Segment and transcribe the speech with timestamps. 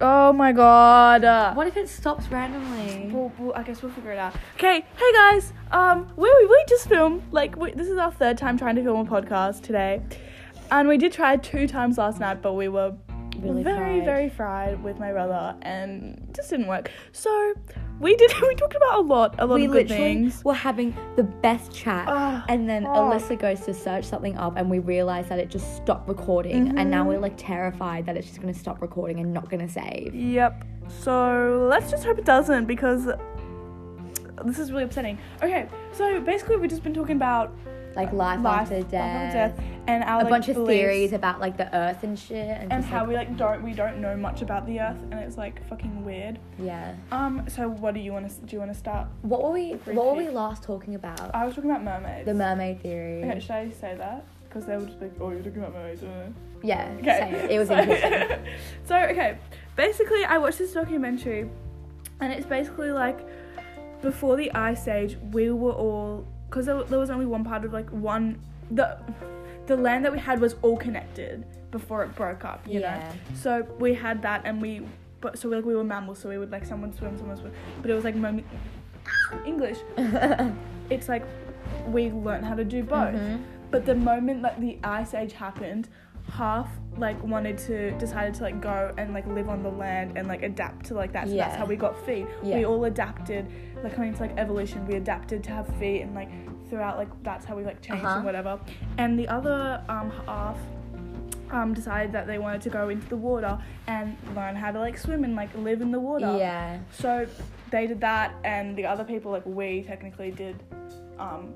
[0.00, 1.24] Oh my god.
[1.24, 3.10] Uh, What if it stops randomly?
[3.12, 4.34] We'll, we'll, I guess we'll figure it out.
[4.56, 5.52] Okay, hey guys.
[5.70, 8.82] Um, we we, we just filmed like we, this is our third time trying to
[8.82, 10.02] film a podcast today,
[10.70, 12.94] and we did try two times last night, but we were
[13.38, 14.04] Really very fried.
[14.04, 16.90] very fried with my brother, and it just didn't work.
[17.12, 17.54] So
[18.00, 20.44] we did we talked about a lot a lot we of good literally things.
[20.44, 22.84] were having the best chat, Ah, and then.
[22.84, 26.90] Alyssa goes to search something up, and we realize that it just stopped recording, and
[26.90, 27.08] now Mhm.
[27.08, 30.14] we're like terrified that it's just gonna stop recording and not gonna save.
[30.14, 30.64] Yep.
[30.88, 33.08] So let's just hope it doesn't because
[34.44, 35.18] this is really upsetting.
[35.42, 37.52] Okay, so basically we've just been talking about
[37.96, 40.78] Like life, life after death, after and our a like, bunch of beliefs.
[40.78, 43.72] theories about like the Earth and shit, and, and how like, we like don't we
[43.72, 46.94] don't know much about the earth and it's like fucking weird yeah.
[47.12, 49.72] um so what do you want to do you want to start What were we?
[49.86, 51.34] What were we last talking about?
[51.34, 53.24] i was talking about mermaids the mermaid theory.
[53.24, 55.74] okay should i say that because they would just be like oh you're talking about
[55.74, 56.28] mermaids uh.
[56.62, 57.50] Yeah, okay it.
[57.52, 58.38] It was so, interesting.
[58.84, 59.38] so okay
[59.76, 61.48] basically i watched this documentary
[62.20, 63.20] and it's basically like
[64.02, 67.72] before the ice age we were all because there, there was only one part of
[67.72, 68.38] like one
[68.70, 68.98] the
[69.66, 73.00] the land that we had was all connected before it broke up you know.
[73.34, 74.86] So we had that, and we,
[75.20, 77.52] but so we, like we were mammals, so we would like someone swim, someone swim,
[77.82, 78.46] but it was like moment
[79.44, 79.78] English.
[80.88, 81.24] It's like
[81.88, 83.14] we learned how to do both.
[83.14, 83.42] Mhm.
[83.72, 85.88] But the moment that the ice age happened,
[86.32, 90.26] half like wanted to decided to like go and like live on the land and
[90.28, 91.28] like adapt to like that.
[91.28, 92.26] So that's how we got feet.
[92.42, 92.56] Yeah.
[92.58, 93.46] We all adapted,
[93.82, 94.86] like coming to like evolution.
[94.86, 96.30] We adapted to have feet, and like
[96.68, 98.16] throughout like that's how we like changed Uh-huh.
[98.16, 98.58] and whatever.
[98.98, 100.58] And the other um half
[101.52, 104.98] um, decided that they wanted to go into the water and learn how to like
[104.98, 106.36] swim and like live in the water.
[106.36, 106.78] Yeah.
[106.90, 107.26] So
[107.70, 110.60] they did that, and the other people, like we technically did,
[111.18, 111.54] um,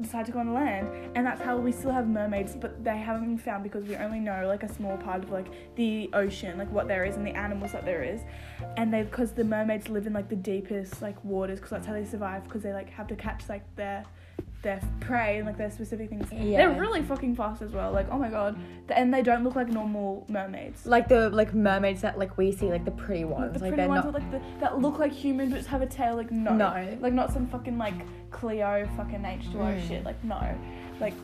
[0.00, 3.24] decide to go on land, and that's how we still have mermaids, but they haven't
[3.24, 6.70] been found because we only know like a small part of like the ocean, like
[6.70, 8.22] what there is and the animals that there is,
[8.76, 11.92] and they because the mermaids live in like the deepest like waters because that's how
[11.92, 14.04] they survive because they like have to catch like their
[14.62, 16.28] their prey and like their specific things.
[16.32, 16.58] Yeah.
[16.68, 17.92] They're really fucking fast as well.
[17.92, 18.56] Like oh my god,
[18.88, 20.86] and they don't look like normal mermaids.
[20.86, 23.54] Like the like mermaids that like we see, like the pretty ones.
[23.54, 24.14] The like pretty they're ones not.
[24.14, 26.14] with like the, that look like humans but just have a tail.
[26.16, 26.96] Like no, No.
[27.00, 27.94] like not some fucking like
[28.30, 29.88] Cleo fucking H two O Mm.
[29.88, 30.04] shit.
[30.04, 30.40] Like no,
[31.00, 31.14] like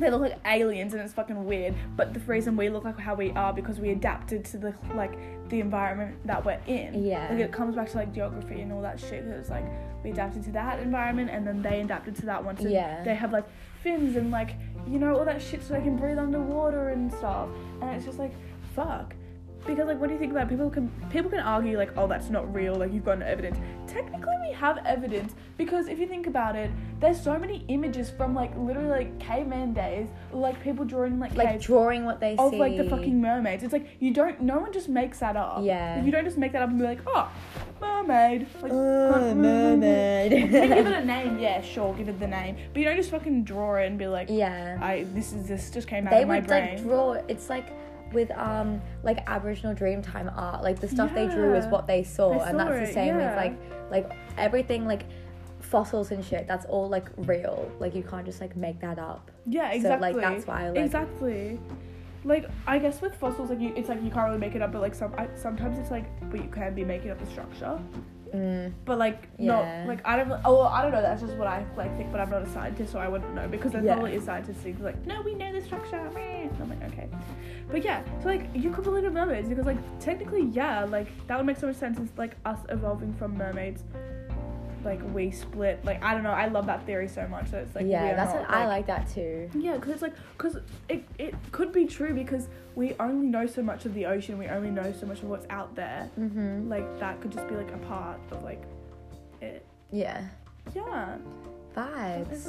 [0.00, 1.74] they look like aliens and it's fucking weird.
[1.96, 5.12] But the reason we look like how we are because we adapted to the like
[5.48, 7.04] the environment that we're in.
[7.04, 7.28] Yeah.
[7.30, 9.24] like it comes back to like geography and all that shit.
[9.24, 9.64] Cause it's like
[10.02, 12.56] we adapted to that environment and then they adapted to that one.
[12.56, 13.02] So Yeah.
[13.04, 13.44] they have like
[13.82, 14.56] fins and like
[14.88, 17.48] you know all that shit so they can breathe underwater and stuff.
[17.82, 18.32] And it's just like
[18.74, 19.14] fuck.
[19.66, 20.48] Because like, what do you think about it?
[20.50, 22.74] people can people can argue like, oh, that's not real.
[22.74, 23.58] Like you've got no evidence.
[23.86, 28.34] Technically, we have evidence because if you think about it, there's so many images from
[28.34, 32.42] like literally like caveman days, like people drawing like, like caves drawing what they see
[32.42, 32.58] of see.
[32.58, 33.62] like the fucking mermaids.
[33.62, 34.40] It's like you don't.
[34.40, 35.58] No one just makes that up.
[35.62, 35.96] Yeah.
[35.96, 37.30] Like, you don't just make that up and be like, oh,
[37.80, 38.46] mermaid.
[38.62, 39.40] Like, Oh, mm-hmm.
[39.40, 40.30] We mermaid.
[40.50, 42.56] give it a name, yeah, sure, give it the name.
[42.72, 44.78] But you don't just fucking draw it and be like, yeah.
[44.80, 46.74] I this is this just came out They of my would brain.
[46.76, 47.12] like draw.
[47.28, 47.72] It's like
[48.12, 50.62] with um like Aboriginal Dreamtime art.
[50.62, 52.94] Like the stuff they drew is what they saw, They and saw that's the it,
[52.94, 53.54] same with like
[53.90, 55.04] like everything like
[55.60, 56.46] fossils and shit.
[56.48, 57.70] That's all like real.
[57.78, 59.30] Like you can't just like make that up.
[59.46, 60.12] Yeah, So, exactly.
[60.12, 61.60] like, that's why, like- exactly.
[62.24, 64.72] Like I guess with fossils, like you, it's like you can't really make it up,
[64.72, 67.80] but like some I, sometimes it's like, but you can be making up the structure.
[68.32, 68.72] Mm.
[68.84, 69.82] But like Yeah.
[69.82, 70.30] not like I don't.
[70.44, 71.02] Oh, well, I don't know.
[71.02, 73.48] That's just what I like think, but I'm not a scientist, so I wouldn't know
[73.48, 73.94] because there's Yeah.
[73.94, 75.96] probably a scientist who's like, no, we know the structure.
[75.96, 77.08] And I'm like, okay.
[77.70, 81.36] But yeah, so like you could believe in mermaids because like technically, yeah, like that
[81.36, 81.98] would make so much sense.
[81.98, 83.84] It's like us evolving from mermaids.
[84.84, 85.84] Like we split.
[85.84, 86.30] Like I don't know.
[86.32, 88.86] I love that theory so much that it's like yeah, that's not, what I like
[88.86, 89.50] that too.
[89.54, 90.56] yeah, because it's like, because
[90.88, 94.46] it, it could be true because we only know so much of the ocean, we
[94.46, 96.10] only know so much of what's out there.
[96.18, 96.68] Mhm.
[96.68, 98.62] Like, that could just be like a part of like
[99.42, 99.64] it.
[99.92, 100.24] Yeah.
[100.74, 101.16] Yeah.
[101.76, 102.48] Vibes.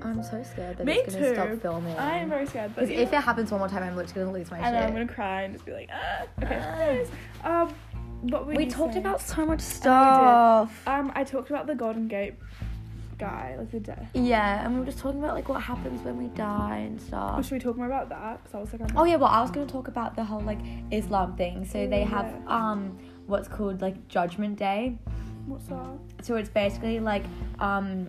[0.00, 1.34] I'm so scared that Me it's gonna too.
[1.34, 1.96] stop filming.
[1.96, 4.50] I am very scared, Because if it happens one more time, I'm literally gonna lose
[4.50, 6.22] my I know, I'm gonna cry and just be like, ah.
[6.42, 7.06] Okay,
[7.44, 7.62] Ah.
[7.62, 7.74] um,
[8.22, 9.04] what were We talked saying?
[9.06, 10.70] about so much stuff.
[10.72, 10.88] stuff.
[10.88, 12.34] Um, I talked about the Golden Gate
[13.18, 14.08] guy, like the death.
[14.14, 17.04] Yeah, and we were just talking about like what happens when we die and Oh,
[17.06, 17.44] stuff.
[17.46, 18.42] should we talk more about that?
[18.42, 20.40] Because I was like, I'm Oh yeah, well I was gonna talk about the whole
[20.40, 20.58] like
[20.90, 21.64] Islam thing.
[21.64, 24.98] So they Oh, have um what's called like Judgment Day.
[25.46, 25.98] what's that?
[26.22, 27.24] So it's basically like
[27.60, 28.08] um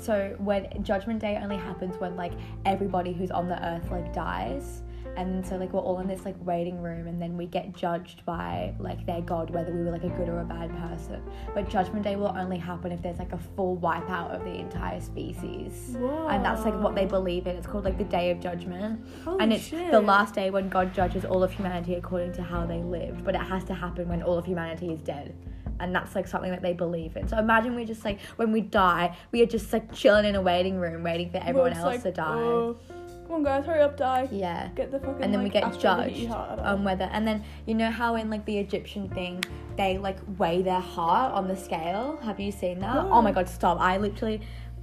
[0.00, 2.32] so when Judgment Day only happens when like
[2.64, 4.82] everybody who's on the earth like dies.
[5.16, 8.24] And so like we're all in this like waiting room and then we get judged
[8.26, 11.22] by like their god whether we were like a good or a bad person.
[11.54, 15.00] But judgment day will only happen if there's like a full wipeout of the entire
[15.00, 15.94] species.
[15.96, 17.56] And that's like what they believe in.
[17.56, 19.00] It's called like the day of judgment.
[19.24, 19.90] Holy and it's shit.
[19.90, 23.24] the last day when god judges all of humanity according to how they lived.
[23.24, 25.34] But it has to happen when all of humanity is dead.
[25.78, 27.28] And that's like something that they believe in.
[27.28, 30.40] So imagine we're just like when we die we are just like chilling in a
[30.40, 32.24] waiting room waiting for everyone Well, else it's to die.
[32.34, 32.78] oh,
[33.26, 34.28] come on, guys, hurry up, die.
[34.30, 35.22] yeah Get the fucking.
[35.22, 37.90] and then we get asteroid that hit you judged on whether and then you know
[37.90, 39.42] how in like the egyptian thing
[39.76, 43.10] they like weigh their heart on the scale have you seen that No.
[43.12, 44.40] oh my god stop i literally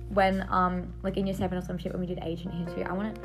[0.10, 2.92] when um like in year seven or some shit when we did ancient history i
[2.92, 3.22] want to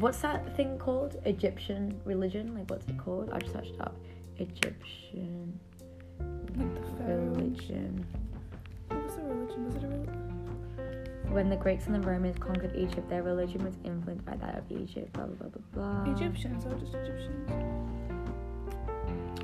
[0.00, 3.94] what's that thing called egyptian religion like what's it called i just searched it up
[4.38, 5.58] egyptian
[6.56, 8.04] Like the religion
[8.88, 9.64] What was the religion?
[9.66, 10.25] Was it a religion?
[11.30, 14.64] When the greeks and the romans conquered egypt their religion was influenced by that of
[14.70, 17.50] egypt blah blah blah blah blah Egyptians or just Egyptians?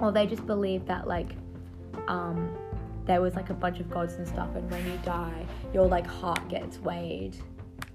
[0.00, 1.32] or they just believed that like
[2.08, 2.50] um
[3.04, 6.06] there was like a bunch of gods and stuff and when you die your like
[6.06, 7.36] heart gets weighed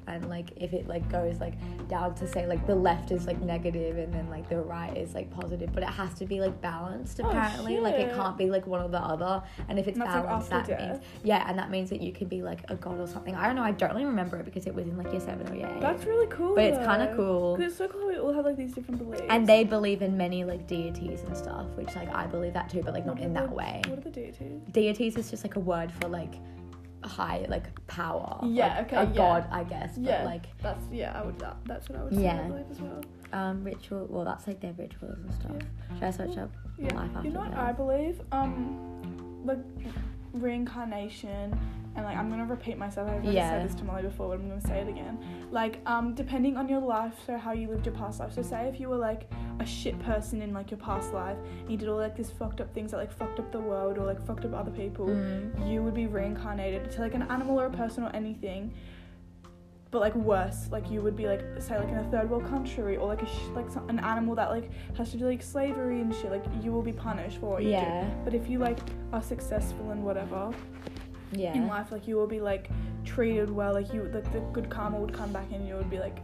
[0.08, 1.54] and like if it like goes like
[1.88, 5.14] down to say like the left is like negative and then like the right is
[5.14, 8.50] like positive but it has to be like balanced Oh, apparently like it can't be
[8.50, 11.46] like one or the other and if it's that's, like, balanced after that means yeah
[11.50, 13.64] and that means that you could be like a god or something i don't know
[13.64, 15.82] i don't really remember it because it was in like year seven or year eight
[15.82, 16.56] That's really cool.
[16.56, 18.08] but it's kind of cool it's so cool.
[18.08, 19.24] We all have like these different beliefs.
[19.30, 22.82] and they believe in many like deities and stuff which like i believe that too
[22.84, 24.62] but like not in are that the- way What are the deities?
[24.72, 26.36] deities is just like a word for like
[27.08, 29.14] high like power Yeah, like, okay, a yeah.
[29.14, 30.24] god i guess but Yeah.
[30.26, 31.20] like That's yeah.
[31.20, 31.40] I would.
[31.40, 32.24] That, that's what I would say.
[32.24, 32.42] Yeah.
[32.44, 33.02] I believe as well.
[33.34, 35.58] um ritual well that's like their rituals and stuff
[35.96, 36.94] should i search up Yeah.
[36.96, 38.22] life after you know what I believe?
[38.32, 39.60] Um, like
[40.34, 41.58] reincarnation,
[41.98, 43.08] and like I'm gonna repeat myself.
[43.10, 43.50] I've already Yeah.
[43.50, 45.18] said this to Molly before, but I'm gonna say it again.
[45.52, 48.32] Like, um, depending on your life, so how you lived your past life.
[48.32, 49.28] So say if you were like
[49.60, 52.62] a shit person in like your past life, and you did all like this fucked
[52.62, 55.68] up things that like fucked up the world or like fucked up other people, Mm.
[55.70, 58.72] you would be reincarnated to like an animal or a person or anything.
[59.90, 62.98] But like worse, like you would be like say like in a third world country
[62.98, 66.02] or like a sh- like some, an animal that like has to do like slavery
[66.02, 66.30] and shit.
[66.30, 68.04] Like you will be punished for what you Yeah.
[68.04, 68.08] do.
[68.26, 68.78] But if you like
[69.14, 70.52] are successful and whatever
[71.32, 72.70] yeah in life, like you will be like
[73.06, 73.74] treated well.
[73.74, 76.20] Like you like the good karma would come back and you would be like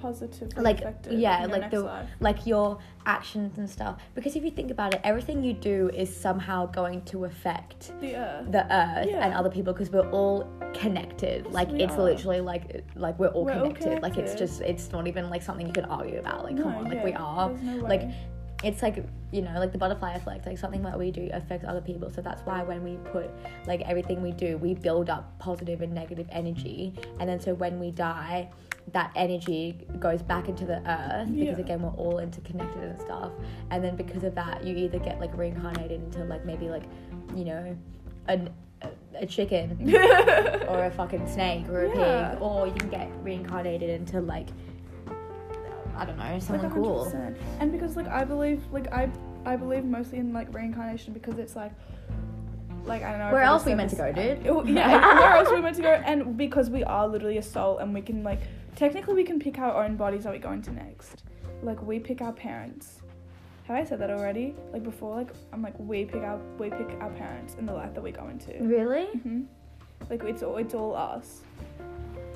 [0.00, 1.18] positively Like, affected.
[1.18, 2.08] yeah, like the- life.
[2.20, 6.14] like your actions and stuff because if you think about it everything you do is
[6.14, 8.52] somehow going to affect the earth.
[8.52, 9.24] the earth Yeah.
[9.24, 12.02] and other people because we're all connected like it's are.
[12.02, 14.02] literally like like we're all, We're all connected.
[14.02, 16.78] like it's just it's not even like something you can argue about like come No,
[16.78, 18.02] on like we are no like.
[18.64, 21.80] It's like you know like the butterfly effect like something that we do affects other
[21.80, 23.30] people so that's why when we put
[23.66, 27.78] like everything we do we build up positive and negative energy and then so when
[27.78, 28.48] we die
[28.92, 31.64] that energy goes back into the earth because Yeah.
[31.64, 33.32] again we're all interconnected and stuff
[33.70, 36.84] and then because of that you either get like reincarnated into like maybe like
[37.34, 37.76] you know
[38.28, 38.48] an,
[38.82, 39.76] a, a chicken
[40.68, 42.30] or a fucking snake or a Yeah.
[42.30, 44.48] pig or you can get reincarnated into like
[45.96, 47.36] I don't know someone like cool 100%.
[47.60, 49.10] And because like I believe like I
[49.44, 51.72] I believe mostly in like reincarnation because it's like
[52.84, 53.32] like I don't know.
[53.32, 54.46] Where else we meant to go, dude?
[54.46, 55.90] Oh, yeah, where else we meant to go?
[55.90, 58.40] And because we are literally a soul, and we can like
[58.76, 61.22] technically we can pick our own bodies that we go into next.
[61.62, 63.00] Like we pick our parents.
[63.64, 64.54] Have I said that already?
[64.72, 67.94] Like before, like I'm like we pick our we pick our parents and the life
[67.94, 68.52] that we go into.
[68.62, 69.42] really hmm
[70.08, 71.42] Like it's all it's all us.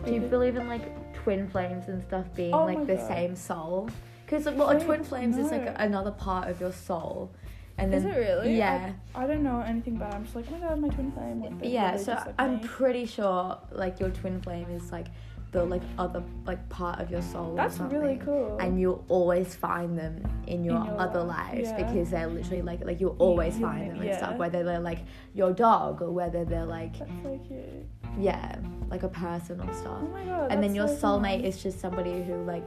[0.05, 3.09] Do you believe in like twin flames and stuff being Oh like the God.
[3.09, 3.89] same soul?
[4.25, 7.33] Because like, well, a twin flames is like another part of your soul,
[7.79, 8.57] and Is it really?
[8.57, 10.13] yeah, I, I don't know anything about.
[10.13, 10.17] It.
[10.17, 11.41] I'm just like, oh my god, my twin flame.
[11.43, 11.97] Like, yeah.
[11.97, 12.63] literally So like I'm me.
[12.65, 15.07] pretty sure like your twin flame is like
[15.53, 17.53] the like other like part of your soul.
[17.55, 18.57] or That's really cool.
[18.61, 21.83] And you'll always find them in your, In your other life, lives yeah.
[21.83, 24.19] because they're literally like like you'll always find them and yeah.
[24.19, 24.37] stuff.
[24.37, 25.01] Whether they're like
[25.35, 27.87] your dog or whether they're like That's so cute.
[28.19, 28.57] Yeah
[28.91, 29.99] like a person or stuff.
[30.03, 30.51] Oh my god.
[30.51, 31.57] and then your so soulmate nice.
[31.57, 32.67] is just somebody who like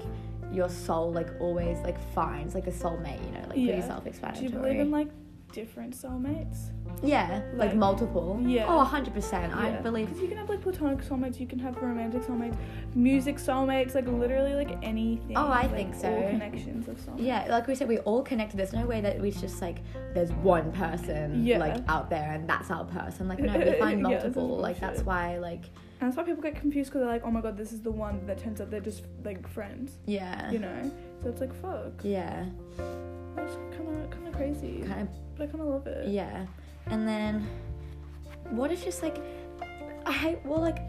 [0.52, 3.66] your soul like always like finds like a soulmate you know like Yeah.
[3.74, 5.08] pretty self-explanatory you believe in like
[5.54, 6.70] different soulmates?
[7.02, 8.66] yeah like, like- multiple Yeah.
[8.68, 12.22] oh 100% i believe Because you can have like platonic soulmates, you can have romantic
[12.24, 12.56] soulmates,
[12.96, 15.36] music soulmates, like literally like anything.
[15.38, 16.10] Oh, I like, think so.
[16.14, 17.24] All connections of soulmates.
[17.30, 19.80] yeah like we said we're all connected there's no way that we just like
[20.14, 21.58] there's one person Yeah.
[21.60, 25.02] like out there and that's our person like no we find Yeah, multiple like that's
[25.02, 25.66] why like
[26.00, 27.92] And that's why people get confused because they're like, oh my god, this is the
[27.92, 30.92] one that turns out they're just like friends, yeah you know?
[31.22, 31.94] So it's like, fuck.
[32.04, 32.46] yeah
[33.36, 34.84] That's kind of kind of crazy.
[34.86, 36.08] kind of But I kind of love it.
[36.08, 36.46] Yeah.
[36.88, 37.48] And then
[38.50, 39.18] what if just like
[40.06, 40.80] I hate well like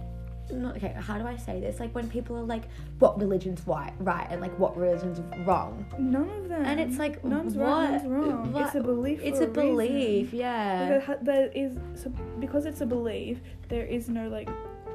[0.50, 0.94] not okay.
[0.98, 1.80] How do I say this?
[1.80, 2.64] Like when people are like,
[2.98, 6.64] "What religion's right, right?" and like, "What religion's wrong?" None of them.
[6.64, 7.66] And it's like, none's what?
[7.66, 8.52] right, none's wrong.
[8.52, 8.66] What?
[8.66, 9.20] It's a belief.
[9.22, 10.38] It's for a belief, Reason.
[10.38, 10.88] yeah.
[10.88, 12.10] There, there is so
[12.40, 13.40] because it's a belief.
[13.68, 14.48] There is no like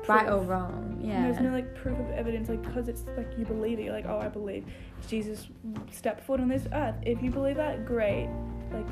[0.07, 1.23] right or wrong, yeah.
[1.23, 3.85] There's no like proof of evidence, like because it's like you believe it.
[3.85, 4.65] You're like, oh, I believe
[5.07, 5.47] Jesus
[5.91, 6.95] stepped foot on this earth.
[7.01, 8.29] If you believe that, great.
[8.71, 8.87] Like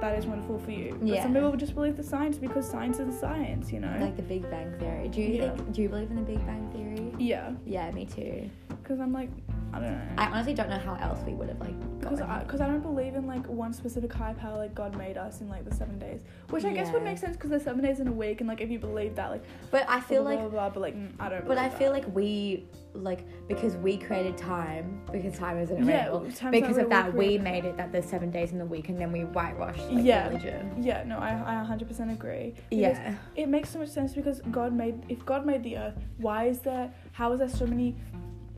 [0.00, 0.96] that is wonderful for you.
[0.98, 1.22] But Yeah.
[1.22, 3.72] some people just believe the science because science is science.
[3.72, 3.96] You know.
[4.00, 5.08] like the Big Bang Theory.
[5.08, 5.50] Do you Yeah.
[5.54, 5.72] think?
[5.72, 7.12] Do you believe in the Big Bang Theory?
[7.18, 8.48] yeah, Yeah, me too.
[8.68, 9.30] because I'm like,
[9.76, 10.22] I don't know.
[10.22, 11.74] I honestly don't know how else we would have like.
[12.00, 15.16] Because I, cause I don't believe in like one specific high power like God made
[15.18, 17.82] us in like the seven days, which I guess would make sense because there's seven
[17.82, 20.30] days in a week and like if you believe that like But I feel blah,
[20.32, 21.46] like blah, blah, blah, but like mm, I don't.
[21.46, 22.04] But I believe feel that.
[22.06, 22.64] like we
[22.94, 26.20] like because we created time because time isn't Yeah, real.
[26.20, 28.58] time's not Because of we that, we created made it that there's seven days in
[28.58, 30.28] the week, and then we whitewashed like, Yeah.
[30.28, 30.74] religion.
[30.80, 32.54] yeah no I I 100% agree.
[32.70, 35.96] Because Yeah, It makes so much sense because God made if God made the earth,
[36.18, 37.96] why is there how is there so many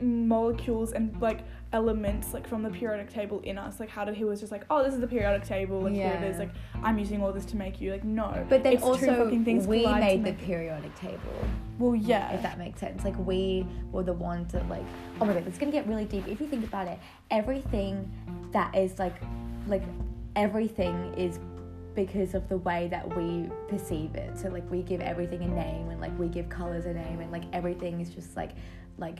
[0.01, 1.39] molecules and like
[1.71, 3.79] elements like from the periodic table in us?
[3.79, 6.19] Like how did he was just like, oh this is the periodic table, like here
[6.21, 6.51] it is, like
[6.83, 8.45] I'm using all this to make you like no.
[8.49, 11.19] but then it's also things we made the periodic table.
[11.77, 12.31] Well yeah.
[12.33, 14.85] If that makes sense, like we were the ones that like.
[15.21, 16.27] Oh my god, it's gonna get really deep.
[16.27, 16.99] If you think about it,
[17.31, 18.11] everything
[18.51, 19.15] that is like,
[19.67, 19.83] like
[20.35, 21.39] everything is
[21.95, 24.37] because of the way that we perceive it.
[24.37, 27.31] So like we give everything a name and like we give colors a name and
[27.31, 28.51] like everything is just like
[28.97, 29.19] like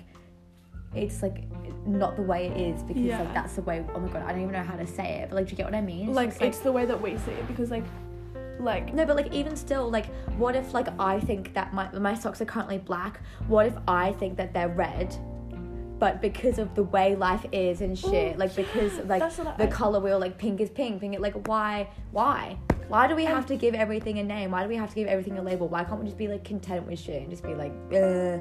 [0.96, 1.44] it's like
[1.86, 3.20] not the way it is because Yeah.
[3.22, 5.30] like that's the way oh my god I don't even know how to say it
[5.30, 7.00] but like do you get what I mean It's like just, it's the way that
[7.00, 7.84] we see it because like
[8.60, 12.14] like no, but like even still, like what if like I think that my my
[12.14, 13.22] socks are currently black?
[13.48, 15.16] What if I think that they're red?
[15.98, 19.24] But because of the way life is and shit, Ooh, like because like
[19.58, 22.58] the I- color wheel, like pink is pink, pink like why why
[22.90, 24.52] why do we have to give everything a name?
[24.52, 25.68] Why do we have to give everything a label?
[25.68, 28.40] Why can't we just be like content with shit and just be like, uh,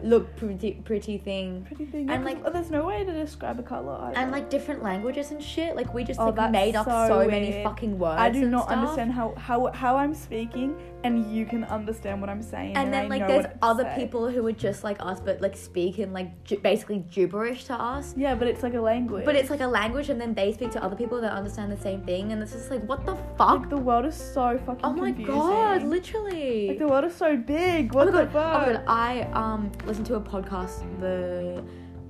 [0.02, 1.64] look pretty pretty thing.
[1.66, 2.10] pretty thing.
[2.10, 4.12] And, like, like- there's no way to describe a color.
[4.16, 7.26] And like different languages and shit, like we just Oh, like made up so so,
[7.28, 8.20] many fucking words.
[8.20, 8.78] I do not stuff.
[8.78, 12.76] understand how, how how I'm speaking, and you can understand what I'm saying.
[12.76, 13.96] and then I like there's other say.
[14.02, 17.74] people who are just like us but like speak in like gi- basically gibberish to
[17.74, 19.24] us Yeah, but it's like a language.
[19.24, 21.76] but it's like a language and then they speak to other people that understand the
[21.76, 24.84] same thing and it's just like what the fuck like the world is so fucking.
[24.84, 25.34] oh my confusing.
[25.34, 27.94] god literally Like the world is so big.
[27.94, 28.66] oh What my the god, oh fuck?
[28.66, 31.62] my god i um listened to a podcast the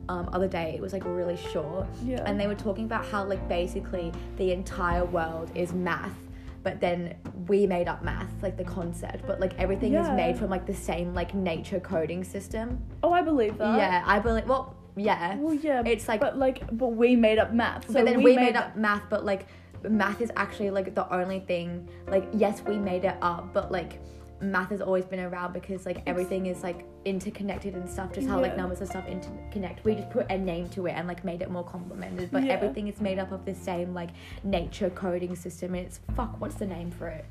[0.09, 2.23] um, other day it was like really short Yeah.
[2.27, 6.17] and they were talking about how like basically the entire world is math
[6.63, 7.17] but then
[7.49, 10.75] we made up math like the concept but like everything is made from like the
[10.75, 13.77] same like nature coding system oh, I believe that.
[13.77, 15.83] yeah i believe well yeah Well, yeah.
[15.87, 17.87] It's like- but like, but we made up math.
[17.87, 19.47] So but then we, made, that- up math but like
[19.89, 23.99] math is actually like the only thing like yes we made it up but like
[24.43, 28.41] math has always been around because like everything is like interconnected and stuff just how
[28.41, 31.41] like numbers and stuff interconnect we just put a name to it and like made
[31.43, 32.53] it more complimented but Yeah.
[32.55, 34.11] everything is made up of the same like
[34.43, 37.25] nature coding system and it's fuck what's the name for it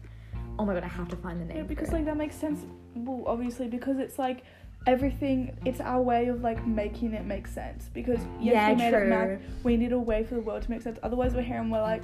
[0.57, 2.65] oh my god i have to find the name Yeah, because like that makes sense.
[2.95, 4.43] Well, obviously, because it's like
[4.85, 5.55] everything.
[5.65, 7.89] It's our way of like making it make sense.
[7.93, 9.07] Because yes, Yeah, we made true.
[9.09, 9.39] math.
[9.63, 10.99] We need a way for the world to make sense.
[11.03, 12.03] Otherwise, we're here and we're like,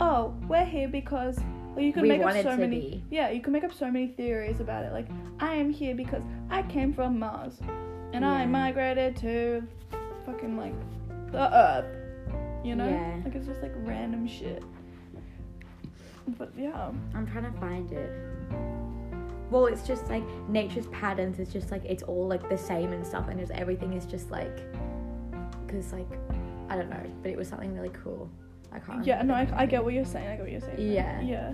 [0.00, 1.38] oh, we're here because.
[1.74, 2.80] Well, you can We make up so many.
[2.80, 3.04] be.
[3.10, 4.92] Yeah, you can make up so many theories about it.
[4.92, 5.06] Like,
[5.40, 7.58] I am here because I came from Mars,
[8.12, 9.62] and I migrated to,
[10.26, 10.74] fucking like,
[11.32, 11.96] the Earth.
[12.64, 13.20] You know, Yeah.
[13.24, 14.62] like it's just like random shit.
[16.38, 16.90] But yeah.
[17.14, 18.12] I'm trying to find it.
[19.50, 21.38] Well, it's just like nature's patterns.
[21.38, 24.30] It's just like it's all like the same and stuff, and just everything is just
[24.30, 24.56] like,
[25.68, 26.08] cause like,
[26.68, 28.30] I don't know, but it was something really cool.
[28.72, 29.04] I can't.
[29.06, 30.28] Yeah, no, I, I get what you're saying.
[30.28, 30.92] I get what you're saying.
[30.92, 31.20] Yeah.
[31.20, 31.52] Yeah.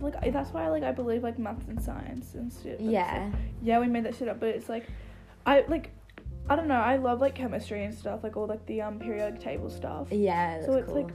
[0.00, 2.64] Like I, that's why like I believe like maths and science and shit.
[2.64, 3.30] but it's, like, Yeah,
[3.62, 4.86] yeah, we made that shit up, but it's like,
[5.44, 5.90] I like,
[6.48, 6.80] I don't know.
[6.80, 10.08] I love like chemistry and stuff, like all like the um periodic table stuff.
[10.10, 10.54] yeah.
[10.54, 11.02] That's So it's cool.
[11.02, 11.12] like,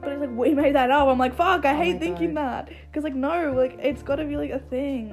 [0.00, 1.08] but it's like we made that up.
[1.08, 2.70] I'm like, fuck, I Oh hate thinking that.
[2.92, 5.10] Cause like no, like it's got to be like a thing.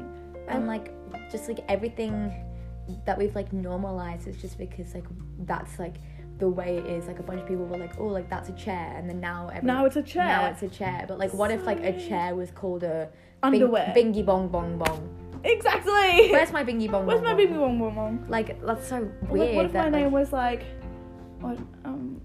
[0.47, 0.93] and like
[1.31, 2.31] just like everything
[3.05, 5.03] that we've like normalized is just because like
[5.39, 5.95] that's like
[6.39, 7.07] the way it is.
[7.07, 9.49] Like a bunch of people were like, oh, like that's a chair, and then now
[9.53, 10.25] every, Now it's a chair.
[10.27, 11.05] Now it's a chair.
[11.07, 13.09] But like, what if like a chair was called a
[13.43, 13.93] bing- Underwear.
[13.95, 15.09] bingy bong bong bong?
[15.43, 16.31] exactly.
[16.31, 17.05] Where's my bingy bong?
[17.05, 17.37] Where's bong my bong?
[17.37, 18.25] baby bong bong bong?
[18.29, 19.47] Like that's so weird.
[19.49, 20.63] Like, what if that, my like- name was like,
[21.39, 22.19] what um.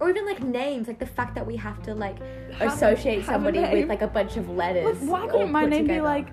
[0.00, 2.18] or even like names, like the fact that we have to like
[2.54, 5.00] Have- associate have somebody with like a bunch of letters.
[5.02, 6.28] Like, why couldn't my name be like,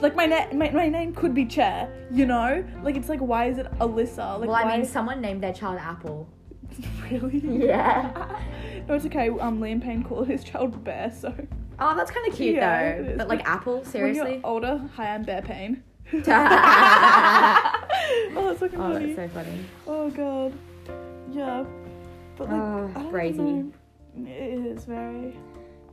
[0.00, 2.64] like my, na- my my name could be Chair, you know?
[2.82, 4.38] Like it's like why is it Alyssa?
[4.40, 6.26] Like well, I why mean, someone named their child Apple.
[7.10, 7.38] really?
[7.66, 8.38] Yeah.
[8.88, 9.28] no, it's okay.
[9.30, 11.32] Um, Liam Payne called his child Bear, so
[11.78, 13.10] Oh, that's kind of cute Yeah, it though.
[13.12, 13.18] is.
[13.18, 14.32] But like Apple, when seriously.
[14.34, 15.82] you're older, hi, I'm Bear Payne.
[16.14, 16.20] oh,
[18.48, 19.12] that's fucking Oh, funny.
[19.14, 19.64] that's so funny.
[19.86, 20.52] Oh god.
[21.32, 21.64] Yeah.
[22.36, 23.38] But like, Oh, I don't crazy.
[23.38, 23.72] know.
[24.16, 24.28] It
[24.76, 25.36] is very.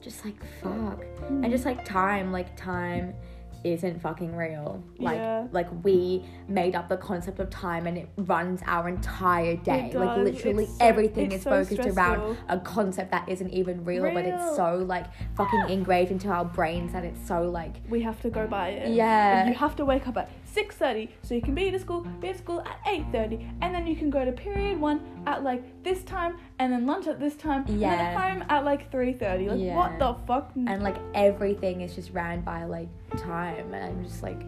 [0.02, 1.04] Just like fuck.
[1.30, 3.14] And just like time, like time
[3.64, 4.84] isn't fucking real.
[4.98, 5.48] Like Yeah.
[5.52, 9.92] like we made up the concept of time and it runs our entire day.
[9.94, 14.04] Like literally It's everything it's is so focused around a concept that isn't even real,
[14.14, 18.20] but it's so like fucking engraved into our brains that it's so like We have
[18.22, 18.94] to go by it.
[18.94, 19.40] Yeah.
[19.42, 22.02] And you have to wake up at six thirty so you can be at school,
[22.20, 25.44] be at school at eight thirty, and then you can go to period one at
[25.44, 29.14] like this time, and then lunch at this time, and then home at like three
[29.14, 29.50] thirty.
[29.50, 29.76] Like Yeah.
[29.76, 30.52] what the fuck?
[30.56, 34.42] and like everything is just ran by like time and I'm just like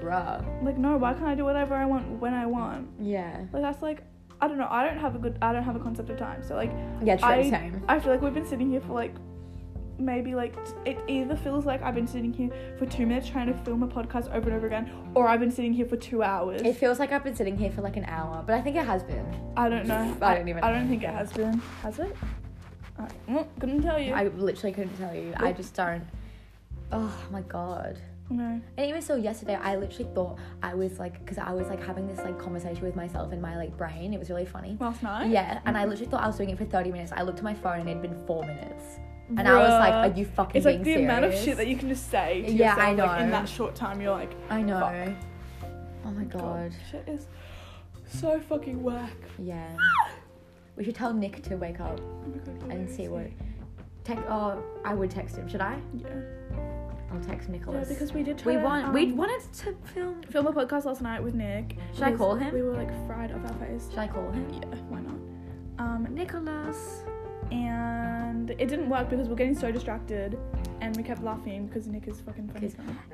[0.00, 0.44] bruh.
[0.64, 2.88] like no, why can't I do whatever I want when I want?
[3.00, 3.44] Yeah.
[3.52, 4.02] Like that's like
[4.40, 4.68] I don't know.
[4.70, 5.38] I don't have a good.
[5.40, 6.42] I don't have a concept of time.
[6.42, 6.70] So like
[7.02, 7.82] Yeah, true, I same.
[7.88, 9.14] I feel like we've been sitting here for like
[9.98, 13.54] maybe like it either feels like I've been sitting here for two minutes trying to
[13.64, 16.62] film a podcast over and over again, or I've been sitting here for two hours.
[16.62, 18.84] It feels like I've been sitting here for like an hour, but I think it
[18.84, 19.26] has been.
[19.56, 20.16] I don't know.
[20.22, 21.60] I don't even I don't think it has been.
[21.82, 22.16] Has it?
[22.98, 24.12] I well, couldn't tell you.
[24.14, 25.34] I literally couldn't tell you.
[25.36, 26.04] I just don't.
[26.92, 27.98] Oh my god.
[28.30, 28.60] no.
[28.76, 32.06] And even so, yesterday I literally thought I was like, because I was like having
[32.06, 34.14] this like conversation with myself in my like brain.
[34.14, 34.76] It was really funny.
[34.80, 35.30] Last night.
[35.30, 37.12] Yeah, and I literally thought I was doing it for 30 minutes.
[37.14, 38.98] I looked at my phone and it'd been four minutes.
[39.28, 41.02] And I was like, are you fucking It's like the serious?
[41.04, 42.42] amount of shit that you can just say.
[42.42, 44.80] To Yeah, I yourself, Like, in that short time, you're like, I know.
[44.80, 45.70] Fuck.
[46.04, 46.72] Oh my god.
[46.90, 47.26] shit is
[48.06, 49.10] so fucking whack.
[49.38, 49.66] Yeah.
[50.76, 52.24] We should tell Nick to wake up Oh
[52.60, 53.26] God, and see what.
[54.04, 54.22] Text.
[54.28, 55.48] Oh, I would text him.
[55.48, 55.78] Should I?
[55.96, 56.08] Yeah.
[57.12, 57.88] I'll text Yeah, Nicholas.
[57.88, 58.92] because we did we want.
[58.92, 60.22] we um, wanted to film.
[60.24, 61.76] film a podcast last night with Nick.
[61.94, 62.52] Should I call him?
[62.54, 63.88] We were like fried off our face.
[63.90, 64.48] Should I call him?
[64.52, 65.14] Yeah, why not?
[65.78, 67.02] Um, Nicholas.
[67.50, 68.15] and
[68.50, 70.38] it didn't work because we we're getting so distracted,
[70.80, 72.72] and we kept laughing because Nick is fucking funny.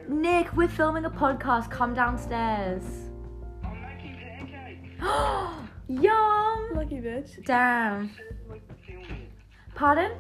[0.09, 1.71] Nick, we're filming a podcast.
[1.71, 2.83] Come downstairs.
[3.65, 5.01] I'm making pancakes.
[5.89, 6.71] Yum.
[6.75, 7.45] Lucky bitch.
[7.45, 8.11] Damn.
[9.75, 10.13] Pardon?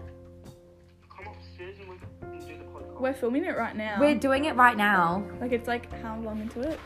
[1.14, 3.00] Come upstairs and we can do the podcast.
[3.00, 3.98] We're filming it right now.
[4.00, 5.24] We're doing it right now.
[5.40, 6.80] like it's like how long into it?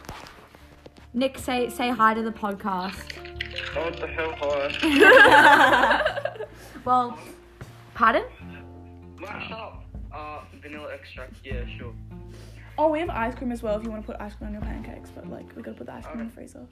[1.15, 3.13] Nick, say say hi to the podcast.
[3.75, 6.03] What the hell, hi.
[6.87, 7.19] Well,
[7.97, 8.25] pardon?
[9.19, 9.53] Mashed.
[10.13, 11.35] Uh, vanilla extract.
[11.45, 11.93] Yeah, sure.
[12.79, 14.53] Oh, we have ice cream as well if you want to put ice cream on
[14.53, 16.67] your pancakes, but like we gotta put the ice cream in the freezer.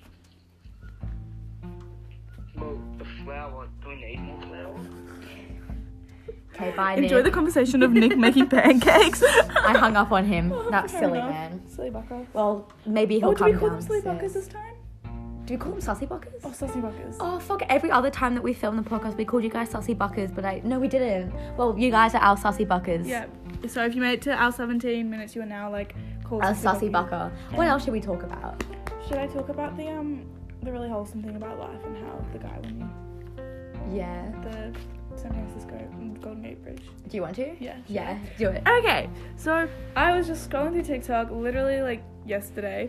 [2.57, 3.68] Well, the flour.
[3.83, 4.81] Do we need more flour?
[6.55, 6.94] Okay, bye.
[6.94, 9.22] Enjoy the conversation of Nick making pancakes.
[9.25, 10.51] I hung up on him.
[10.70, 11.31] That's Fair silly, enough.
[11.31, 11.62] man.
[11.68, 12.25] Silly bucker.
[12.33, 14.33] Well, maybe he'll Oh, do come we call them silly downstairs.
[14.33, 14.74] buckers this time?
[15.46, 16.40] Do we call them sussy buckers?
[16.42, 17.16] Oh, sussy buckers.
[17.20, 17.62] Oh fuck!
[17.68, 20.44] Every other time that we filmed the podcast, we called you guys sussy buckers, but
[20.44, 21.35] I no, we didn't.
[21.59, 23.07] Well, you guys are our sussy buckers.
[23.07, 23.26] Yeah.
[23.68, 26.52] So if you made it to our 17 minutes, you are now like called Our
[26.54, 26.88] sussy bucky.
[26.90, 27.33] bucker.
[27.54, 28.64] What else should we talk about?
[29.07, 30.24] Should I talk about the um
[30.62, 34.30] the really wholesome thing about life and how the guy when you Yeah.
[34.44, 34.74] the
[35.20, 35.78] San Francisco
[36.22, 36.83] Golden Gate Bridge?
[37.09, 37.54] Do you want to?
[37.61, 37.76] Yeah.
[37.87, 38.18] Yeah.
[38.38, 38.62] Do it.
[38.66, 42.88] Okay, so I was just scrolling through TikTok literally like yesterday,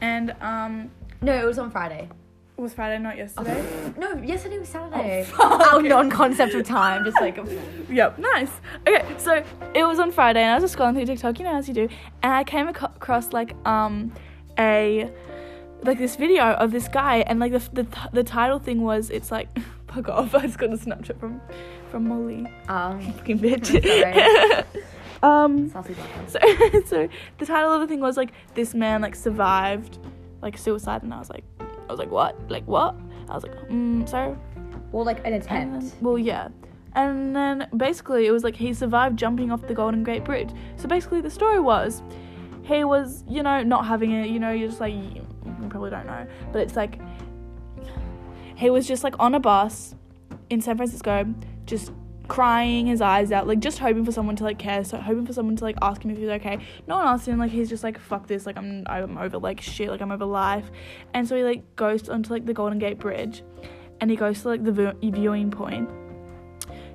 [0.00, 0.90] and um
[1.22, 2.08] No, it was on Friday.
[2.56, 3.62] it was Friday, not yesterday.
[3.98, 5.24] No, yesterday was Saturday.
[5.24, 5.72] fuck.
[5.72, 7.36] Our non-concept of time, just like
[7.90, 8.50] Yep, nice.
[8.86, 9.42] Okay, so
[9.74, 11.74] it was on Friday, and I was just scrolling through TikTok, you know, as you
[11.74, 11.88] do,
[12.22, 14.12] and I came across like um
[14.58, 15.10] a
[15.82, 19.30] like this video of this guy, and like the the, the title thing was it's
[19.30, 19.48] like
[19.88, 20.34] fuck off.
[20.40, 21.40] I just got a Snapchat from
[21.90, 24.64] from Molly, um fucking bitch.
[25.22, 25.68] Um,
[26.28, 26.38] so
[26.86, 29.98] so the title of the thing was like this man like survived
[30.42, 32.96] like suicide, and I was like I was like what like what
[33.28, 34.36] I was like mm, so
[34.92, 35.80] Well, like an attempt.
[35.82, 36.48] then- well, yeah.
[36.94, 40.50] And then basically it was like he survived jumping off the Golden Gate Bridge.
[40.76, 42.02] So basically the story was
[42.62, 45.24] he was, you know, not having it, you know, you're just like, you
[45.68, 46.98] probably don't know, but it's like
[48.56, 49.94] he was just like on a bus
[50.50, 51.26] in San Francisco,
[51.64, 51.92] just
[52.30, 55.32] crying his eyes out, like just hoping for someone to like care, so hoping for
[55.32, 56.58] someone to like ask him if he's okay.
[56.86, 59.60] No one asked him, like he's just like fuck this, like I'm I'm over like
[59.60, 60.70] shit, like I'm over life,
[61.12, 63.42] and so he like goes onto like the Golden Gate Bridge,
[64.00, 65.90] and he goes to like the view- viewing point,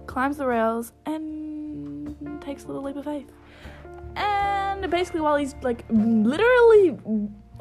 [0.08, 3.30] climbs the rails, and takes a little leap of faith.
[4.15, 6.98] And basically, while he's like literally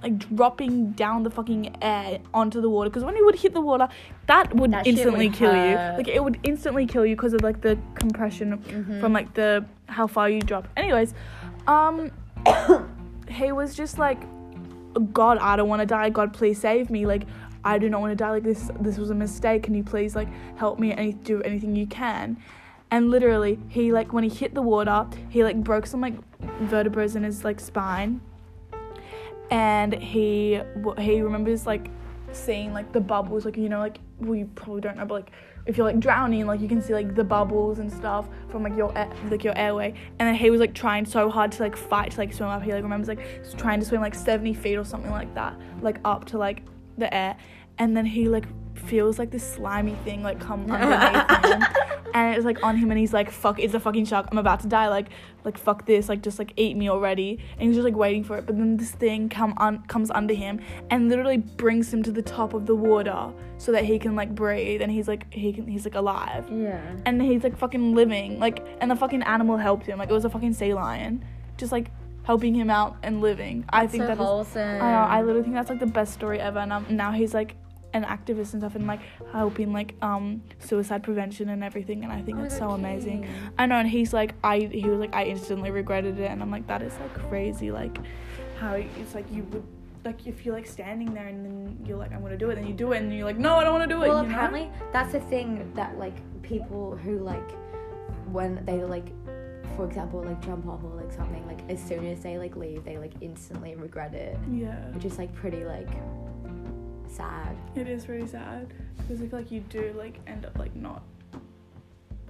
[0.05, 3.61] like dropping down the fucking air onto the water, because when he would hit the
[3.61, 3.89] water,
[4.27, 5.71] that would That instantly would kill hurt.
[5.71, 5.97] you.
[5.99, 9.01] Like it would instantly kill you because of like the compression Mm-hmm.
[9.01, 10.69] from like the how far you drop.
[10.77, 11.15] Anyways,
[11.67, 12.11] um,
[13.29, 14.21] he was just like,
[15.13, 16.11] God, I don't want to die.
[16.11, 17.07] God, please save me.
[17.07, 17.23] Like,
[17.65, 18.31] I do not want to die.
[18.31, 19.63] Like this, this was a mistake.
[19.65, 22.37] Can you please like help me and do anything you can?
[22.91, 26.15] And literally, he like when he hit the water, he like broke some like
[26.63, 28.21] vertebrae in his like spine,
[29.51, 30.61] and he
[30.99, 31.91] he remembers like
[32.33, 35.31] seeing like the bubbles, like you know, like you probably don't know, but like
[35.67, 38.77] if you're like drowning, like you can see like the bubbles and stuff from like
[38.77, 41.77] your air, like your airway, and then he was like trying so hard to like
[41.77, 42.63] fight to like swim up.
[42.63, 43.21] He like remembers like
[43.57, 46.63] trying to swim like 70 feet or something like that, like up to like
[46.99, 47.37] the air,
[47.79, 48.47] and then he like
[48.87, 51.63] feels like this slimy thing like come underneath him
[52.15, 54.29] and it's like on him and he's like fuck it's a fucking shark.
[54.31, 54.89] I'm about to die.
[54.89, 55.09] Like
[55.45, 56.09] like fuck this.
[56.09, 57.41] Like just like eat me already.
[57.59, 58.47] And he's just like waiting for it.
[58.47, 62.23] But then this thing come un- comes under him and literally brings him to the
[62.23, 64.81] top of the water so that he can like breathe.
[64.81, 66.49] And he's like he can he's like alive.
[66.51, 66.81] Yeah.
[67.05, 68.39] and he's like fucking living.
[68.39, 69.99] Like and the fucking animal helped him.
[69.99, 71.25] Like it was a fucking sea lion.
[71.57, 71.91] Just like
[72.23, 73.65] helping him out and living.
[73.71, 74.83] I think so that is wholesome.
[74.83, 74.99] I know.
[74.99, 76.61] I literally think that's like the best story ever.
[76.61, 77.57] And um, now he's like
[77.95, 79.01] an activist and stuff, and like
[79.33, 82.05] helping like um suicide prevention and everything.
[82.05, 83.23] And I think Oh my that's God, so amazing.
[83.23, 83.31] King.
[83.59, 83.77] I know.
[83.77, 86.83] And he's like, I he was like, I instantly regretted it, and I'm like, that
[86.83, 87.71] is like crazy.
[87.71, 87.97] Like
[88.61, 89.65] how it's like you would.
[90.05, 92.67] Like if you're like standing there and then you're like I'm gonna do it, then
[92.67, 94.09] you do it and you're like no I don't want to do it.
[94.09, 94.35] Well, you know?
[94.35, 97.51] apparently that's the thing that like people who like
[98.31, 99.07] when they like,
[99.77, 102.85] for example, like jump off or like something, like as soon as they like leave,
[102.85, 105.89] they like instantly regret it, yeah, which is like pretty like
[107.09, 107.57] sad.
[107.75, 111.03] it is really sad because I feel like you do like end up like not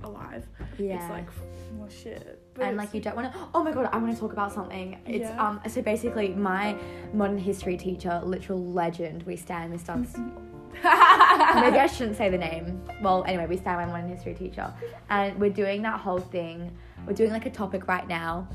[0.02, 0.46] alive.
[0.78, 1.00] Yeah.
[1.00, 1.28] It's like
[1.76, 2.40] well shit.
[2.54, 4.52] But and like you don't want to oh my god i want to talk about
[4.52, 5.44] something it's Yeah.
[5.48, 6.76] um so basically my
[7.12, 10.30] modern history teacher literal legend we stand miss Dunstan
[10.84, 12.82] maybe I shouldn't say the name.
[13.00, 14.74] Well, anyway, we stand my modern history teacher,
[15.08, 16.76] and we're doing that whole thing.
[17.06, 18.48] We're doing like a topic right now,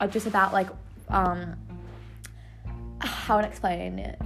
[0.00, 0.68] of just about like
[1.10, 1.54] um
[3.00, 4.18] how to explain it.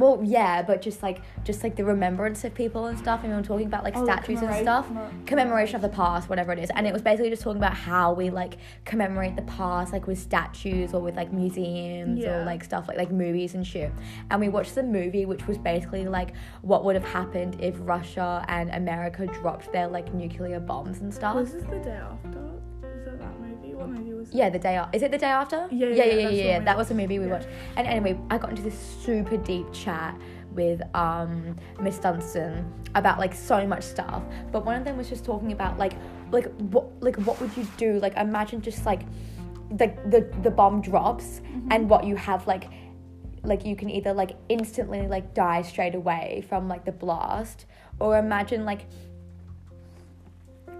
[0.00, 3.20] Well, yeah, but just like just like the remembrance of people and stuff.
[3.22, 5.88] And we were talking about like Oh, like statues and stuff, commemor- commemoration of the
[5.90, 6.70] past, whatever it is.
[6.74, 10.18] And it was basically just talking about how we like commemorate the past, like with
[10.18, 12.38] statues or with like museums Yeah.
[12.40, 13.92] or like stuff like like movies and shit.
[14.30, 16.32] And we watched the movie, which was basically like
[16.62, 21.34] what would have happened if Russia and America dropped their like nuclear bombs and stuff.
[21.34, 22.49] Was this the day after?
[24.32, 24.96] Yeah, the day after.
[24.96, 25.68] Is it the day after?
[25.70, 26.28] Yeah, yeah, yeah, yeah, yeah.
[26.44, 27.32] yeah, we That was the movie we Yeah.
[27.32, 27.48] watched.
[27.76, 30.14] And anyway, I got into this super deep chat
[30.52, 32.64] with um Miss Dunstan
[32.94, 34.22] about like so much stuff.
[34.52, 35.94] But one of them was just talking about like
[36.32, 37.98] like what like what would you do?
[38.00, 39.02] Like imagine just like
[39.70, 41.72] the the the bomb drops Mm-hmm.
[41.72, 42.68] and what you have like
[43.42, 47.66] like you can either like instantly like die straight away from like the blast
[47.98, 48.86] or imagine like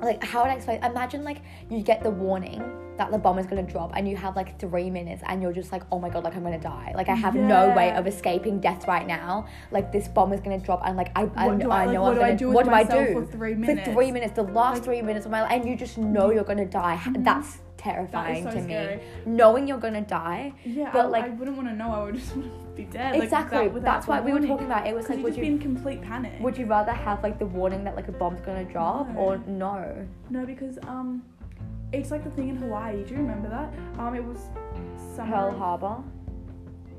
[0.00, 0.82] like how would I explain?
[0.84, 2.62] Imagine like you get the warning
[2.96, 5.72] that the bomb is gonna drop, and you have like three minutes, and you're just
[5.72, 6.92] like, oh my god, like I'm gonna die.
[6.94, 9.46] Like I have no way of escaping death right now.
[9.70, 11.58] Like this bomb is gonna drop, and like I, I, I, I- like,
[11.92, 12.36] know what I'm do gonna.
[12.36, 13.88] do what do I do for three minutes?
[13.88, 16.30] For three minutes, the last Like- three minutes of my life, and you just know
[16.30, 16.96] you're gonna die.
[17.00, 17.22] Mm-hmm.
[17.22, 18.96] That's terrifying so to scary.
[18.96, 19.02] me.
[19.26, 20.52] Knowing you're gonna die.
[20.64, 21.90] Yeah, But, I, like- I wouldn't want to know.
[21.92, 23.14] I would just want to be dead.
[23.14, 23.68] like, Exactly.
[23.68, 24.86] that- That's why we were talking about.
[24.86, 26.32] It was like, would just you be in complete panic.
[26.40, 29.18] would you rather have like the warning that like a bomb's gonna drop No.
[29.20, 30.06] or no?
[30.28, 31.22] No, because um,
[31.92, 33.02] it's like the thing in Hawaii.
[33.04, 33.72] Do you remember that?
[33.98, 34.38] Um, it was
[35.16, 35.32] summer.
[35.32, 35.96] Pearl Harbor.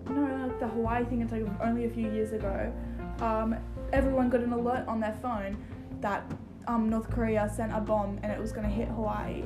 [0.09, 1.21] No, like the Hawaii thing.
[1.21, 2.73] It's like only a few years ago.
[3.21, 3.55] Um,
[3.93, 5.57] everyone got an alert on their phone
[6.01, 6.23] that
[6.67, 9.43] um North Korea sent a bomb and it was gonna hit Hawaii.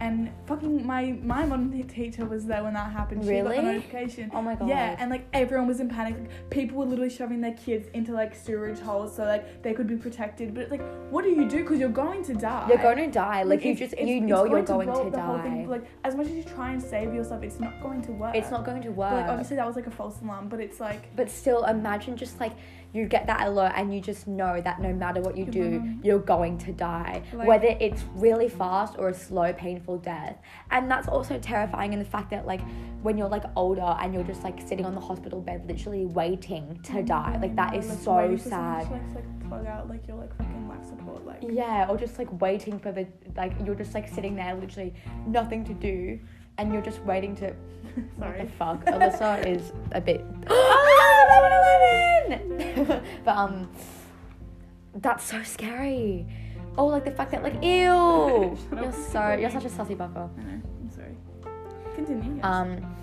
[0.00, 3.24] And fucking my my modern teacher was there when that happened.
[3.24, 3.56] She got Really?
[3.56, 4.30] the notification.
[4.32, 4.68] Oh my god.
[4.68, 6.14] Yeah, and like everyone was in panic.
[6.18, 9.86] Like, people were literally shoving their kids into like sewage holes so like they could
[9.86, 10.54] be protected.
[10.54, 11.58] But like, what do you do?
[11.58, 12.66] Because you're going to die.
[12.68, 13.42] You're going to die.
[13.42, 15.64] Like, you just you know you're going to up die.
[15.68, 18.34] Like as much as you try and save yourself, it's not going to work.
[18.34, 19.10] it's not going to work.
[19.10, 22.16] But, like obviously that was like a false alarm, but it's like But still, imagine
[22.16, 22.52] just like
[22.92, 25.98] you get that alert and you just know that no matter what you do, gonna-
[26.02, 27.22] you're going to die.
[27.32, 30.38] Like- Whether it's really fast or a slow, painful death.
[30.70, 32.62] And that's also terrifying in the fact that, like,
[33.02, 36.80] when you're like older and you're just like sitting on the hospital bed, literally waiting
[36.84, 37.04] to mm-hmm.
[37.04, 37.38] die.
[37.40, 38.90] Like, that is so waiting for someone sad.
[38.90, 41.42] like, like plug out like your like fucking life support like.
[41.42, 44.94] Yeah, or just like waiting for the, like, you're just like sitting there, literally
[45.26, 46.18] nothing to do.
[46.56, 47.54] And you're just waiting to.
[48.18, 48.38] Sorry.
[48.38, 48.84] What the fuck?
[48.86, 50.24] Alyssa is a bit.
[51.40, 53.02] Oh, 11, 11!
[53.24, 53.70] but um,
[54.96, 56.26] that's so scary.
[56.76, 58.56] Oh, like the fact that like ew.
[58.72, 60.28] You're so you're such a sussy bucker.
[60.38, 60.62] I know.
[60.80, 61.16] I'm sorry.
[61.94, 62.36] Continue.
[62.36, 62.44] Yes.
[62.44, 62.94] Um.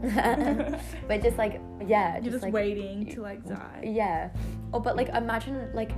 [1.08, 3.80] but just like yeah, You're just, just like waiting to like die.
[3.82, 4.30] yeah.
[4.72, 5.92] Oh, but like imagine like,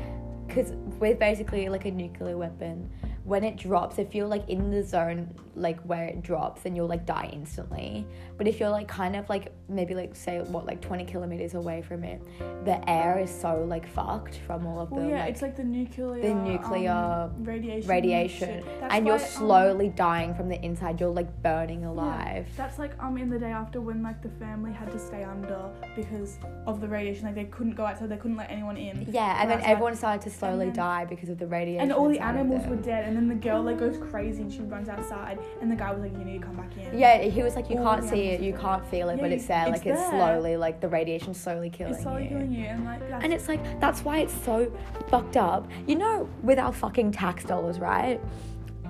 [0.49, 2.89] cause we're basically like a nuclear weapon.
[3.25, 6.87] When it drops, if you're like in the zone, like where it drops, then you'll
[6.87, 8.07] like die instantly.
[8.39, 11.83] But if you're like kind of like maybe like say what like 20 kilometers away
[11.83, 12.23] from it,
[12.65, 15.57] the air is so like fucked from all of Well, the yeah, like, it's like
[15.57, 20.61] the nuclear, the nuclear um, radiation, radiation, and you're why, um, slowly dying from the
[20.65, 20.99] inside.
[20.99, 22.49] You're like burning alive.
[22.57, 25.69] That's like um in the day after when like the family had to stay under
[25.95, 27.27] because of the radiation.
[27.27, 28.09] Like they couldn't go outside.
[28.09, 29.07] They couldn't let anyone in.
[29.11, 31.83] Yeah, and then why- everyone started to slowly then- die because of the radiation.
[31.83, 33.10] And all the animals were dead.
[33.11, 35.41] And then the girl like goes crazy and she runs outside.
[35.61, 37.69] And the guy was like, "You need to come back in." Yeah, he was like,
[37.69, 39.67] you All can't see it, you can't feel it, Yeah, but it's there.
[39.67, 41.97] it's like it's slowly, like the radiation slowly killing you.
[41.97, 42.29] it's slowly you.
[42.29, 42.67] killing you.
[42.67, 44.73] And like And it's like that's why it's so
[45.09, 45.69] fucked up.
[45.89, 48.21] You know, with our fucking tax dollars, right?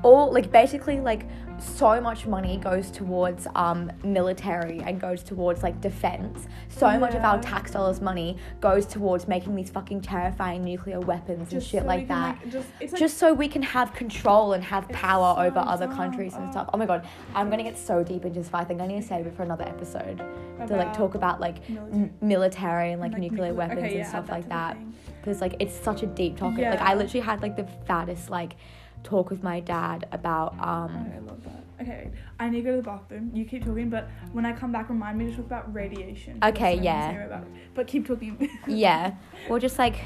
[0.03, 1.27] All like basically like
[1.59, 6.47] so much money goes towards um military and goes towards like defense.
[6.69, 11.53] So much of our tax dollars money goes towards making these fucking terrifying nuclear weapons
[11.53, 12.39] and shit so like can, that.
[12.43, 15.87] like, just like just so we can have control and have power so over other
[15.87, 15.97] dumb.
[15.97, 16.71] countries and stuff.
[16.73, 19.07] Oh my god, I'm gonna get so deep into this, I think I need to
[19.07, 20.23] save it for another episode
[20.67, 22.03] to like talk about like military.
[22.03, 24.79] m- military and like, and, nuclear nuclear- weapons okay, and yeah, stuff like that
[25.21, 26.65] because like it's such a deep topic.
[26.65, 28.57] Like I literally had like the fattest like
[29.03, 31.65] talk with my dad about um I love that.
[31.81, 33.31] Okay, I need to go to the bathroom.
[33.33, 36.39] You keep talking, but when I come back, remind me to talk about radiation.
[36.43, 37.41] Okay, what I'm yeah.
[37.75, 38.51] But keep talking.
[38.67, 39.15] yeah,
[39.49, 39.97] or just like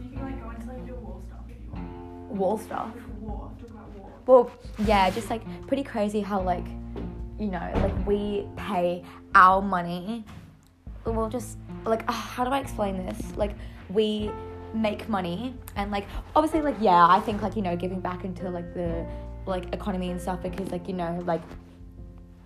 [0.00, 2.30] You can like go into like your war stuff if you want.
[2.30, 2.92] wall stuff.
[2.94, 3.50] Like war.
[3.60, 4.12] Talk about war.
[4.26, 4.50] Well,
[4.86, 6.66] yeah, just like pretty crazy how like
[7.38, 10.24] you know like we pay our money.
[11.04, 13.36] We'll just like ah, how do I explain this?
[13.36, 13.52] Like
[13.90, 14.30] we
[14.74, 18.48] make money and like obviously like yeah I think like you know giving back into
[18.50, 19.06] like the
[19.46, 21.42] like economy and stuff because like you know like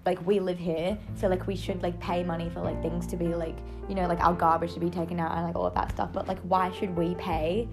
[0.06, 3.16] like we live here so like we should like pay money for like things to
[3.16, 3.56] be like
[3.88, 6.12] you know like our garbage to be taken out and like all of that stuff.
[6.12, 7.68] But like why should we pay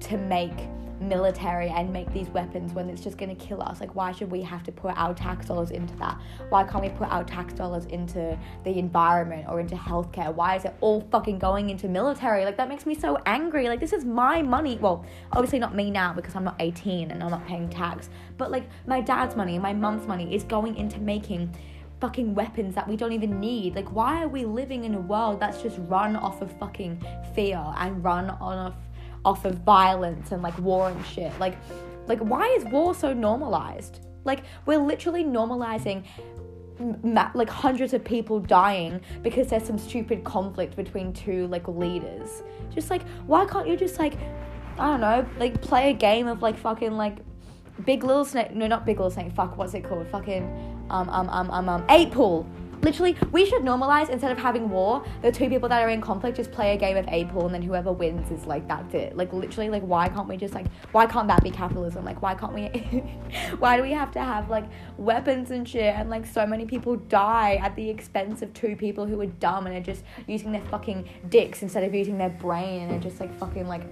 [0.00, 0.68] to make
[1.00, 3.80] military and make these weapons when it's just going to kill us?
[3.80, 6.20] Like why should we have to put our tax dollars into that?
[6.48, 10.34] Why can't we put our tax dollars into the environment or into healthcare?
[10.34, 12.44] Why is it all fucking going into military?
[12.44, 13.68] Like that makes me so angry.
[13.68, 14.78] Like this is my money.
[14.80, 18.50] Well obviously not me now because i'm not 18 and i'm not paying tax but
[18.50, 21.54] like my dad's money my mum's money is going into making
[22.00, 23.74] fucking weapons that we don't even need.
[23.74, 27.02] Like, why are we living in a world that's just run off of fucking
[27.34, 28.74] fear and run on off
[29.24, 31.32] off of violence and like war and shit?
[31.38, 31.56] Like,
[32.06, 34.00] like why is war so normalized?
[34.24, 36.04] Like, we're literally normalizing
[37.02, 42.42] ma- like hundreds of people dying because there's some stupid conflict between two like leaders.
[42.70, 44.14] Just like, why can't you just like,
[44.78, 47.18] I don't know, like play a game of like fucking like
[47.84, 48.54] Big Little Snake.
[48.54, 49.32] No, not Big Little Snake.
[49.32, 50.06] Fuck, what's it called?
[50.08, 52.48] Fucking um um um um um eight pool.
[52.82, 55.04] Literally, we should normalize instead of having war.
[55.22, 57.54] The two people that are in conflict just play a game of eight pool, and
[57.54, 59.16] then whoever wins is like that's it.
[59.16, 62.04] Like literally, like why can't we just like why can't that be capitalism?
[62.04, 62.66] Like why can't we?
[63.58, 64.64] why do we have to have like
[64.96, 65.94] weapons and shit?
[65.94, 69.66] And like so many people die at the expense of two people who are dumb
[69.66, 73.20] and are just using their fucking dicks instead of using their brain and are just
[73.20, 73.82] like fucking like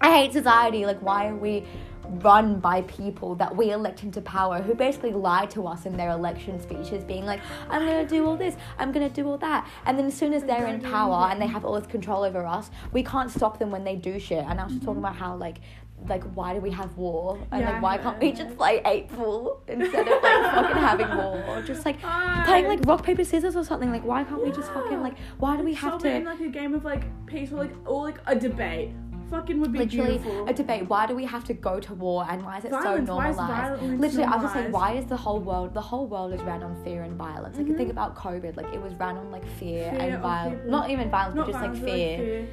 [0.00, 0.86] I hate society.
[0.86, 1.64] Like, why are we
[2.08, 6.10] run by people that we elect into power who basically lie to us in their
[6.10, 9.68] election speeches, being like, I'm gonna do all this, I'm gonna do all that.
[9.86, 12.46] And then as soon as they're in power and they have all this control over
[12.46, 14.44] us, we can't stop them when they do shit.
[14.44, 15.58] And I was just talking about how, like,
[16.06, 19.08] like why do we have war and Yeah, like why can't we just play eight
[19.08, 22.00] pool instead of like fucking having war or just like
[22.44, 25.56] playing like rock paper scissors or something like why can't we just fucking like why
[25.56, 28.36] do we have to in like a game of like peaceful, like or like a
[28.36, 28.90] debate.
[29.30, 30.48] Fucking would be literally beautiful.
[30.48, 30.88] a debate.
[30.88, 33.82] Why do we have to go to war and why is it Violence, so normalized?
[33.82, 36.62] literally, I was just saying, why is the whole world the whole world is ran
[36.62, 37.58] on fear and violence?
[37.58, 40.62] Like you think about COVID, like it was ran on like fear, Fear and violence.
[40.66, 42.48] Not even violence, Not but just violence, like but, fear.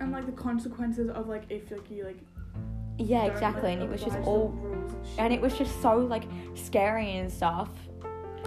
[0.00, 2.18] and like the consequences of like if like you like
[2.98, 3.70] Yeah, exactly.
[3.70, 6.24] like, And it was just all, and and it was just so like
[6.56, 7.70] scary and stuff,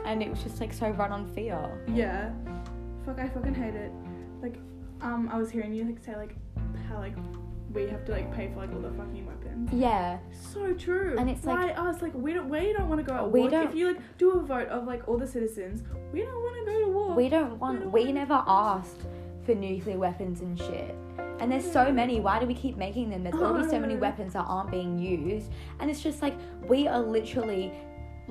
[0.06, 1.58] and it was just like so run on fear.
[1.88, 2.32] Yeah.
[3.06, 3.92] Fuck, I fucking hate it.
[4.42, 4.58] Like,
[5.02, 6.36] um, I was hearing you like say like
[6.90, 7.16] how like
[7.74, 9.70] we have to like pay for like all the fucking weapons.
[9.72, 10.20] Yeah,
[10.54, 11.16] So true.
[11.18, 12.02] And it's like Why us?
[12.02, 13.50] Like we don't we don't want to go at We war.
[13.50, 16.66] Don't- If you like do a vote of like all the citizens, we don't want
[16.66, 17.16] to go to war.
[17.16, 17.82] we don't want.
[17.82, 19.02] don't We never asked
[19.46, 20.96] for nuclear weapons and shit.
[21.40, 21.96] And there's so mm.
[21.96, 22.20] many.
[22.20, 23.24] Why do we keep making them?
[23.24, 25.52] There's already so many weapons that aren't being used.
[25.80, 27.74] And it's just like we are literally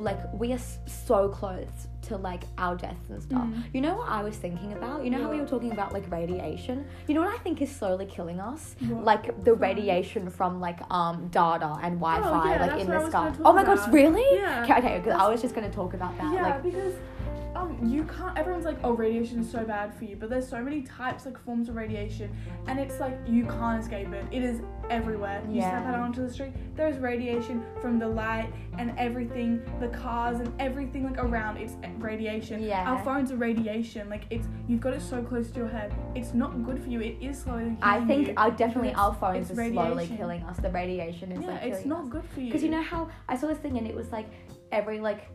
[0.01, 1.69] like we are so close
[2.03, 3.43] to like our deaths and stuff.
[3.47, 3.63] Mm.
[3.75, 5.05] You know what I was thinking about?
[5.05, 6.87] You know how we were talking about like radiation?
[7.07, 8.75] You know what I think is slowly killing us?
[8.81, 9.05] What?
[9.05, 13.33] Like the radiation from like um data and Wi-Fi Oh, yeah, like in the sky.
[13.45, 14.25] Oh my gosh, really?
[14.39, 14.63] Yeah.
[14.65, 16.33] Okay, okay, because I was just gonna talk about that.
[16.35, 16.95] yeah, Like because
[17.61, 20.63] um you can't everyone's like oh radiation is so bad for you but there's so
[20.63, 22.35] many types like forms of radiation
[22.67, 24.25] and it's like you can't escape it.
[24.31, 25.43] It is everywhere.
[25.49, 30.41] You step out onto the street there's radiation from the light and everything the cars
[30.41, 31.57] and everything like around.
[31.57, 32.63] It's radiation.
[32.63, 32.91] Yeah.
[32.91, 34.09] our phones are radiation.
[34.09, 35.93] Like it's you've got it so close to your head.
[36.15, 37.01] It's not good for you.
[37.01, 38.35] It is slowly killing I think you.
[38.35, 40.57] definitely our phones are slowly killing us.
[40.59, 42.11] The radiation is yeah like it's not us.
[42.11, 42.47] good for you.
[42.47, 44.27] Because you know how I saw this thing and it was like
[44.73, 45.29] every like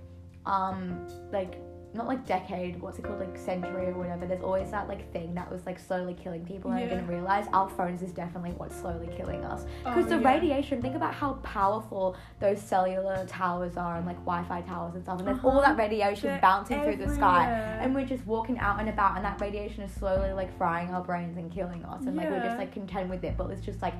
[0.45, 1.59] um like
[1.95, 4.25] not like decade, what's it called, like century or whatever.
[4.25, 7.45] There's always that like thing that was like slowly killing people, and I didn't realize
[7.53, 9.65] our phones is definitely what's slowly killing us.
[9.83, 10.33] Because Oh, the yeah.
[10.33, 15.19] radiation, think about how powerful those cellular towers are and like Wi-Fi towers and stuff,
[15.19, 15.61] and there's all Uh-huh.
[15.73, 17.49] that radiation They're bouncing through the sky,
[17.81, 21.01] and we're just walking out and about, and that radiation is slowly like frying our
[21.03, 23.81] brains and killing us, and like we're just like content with it, but it's just
[23.81, 23.93] like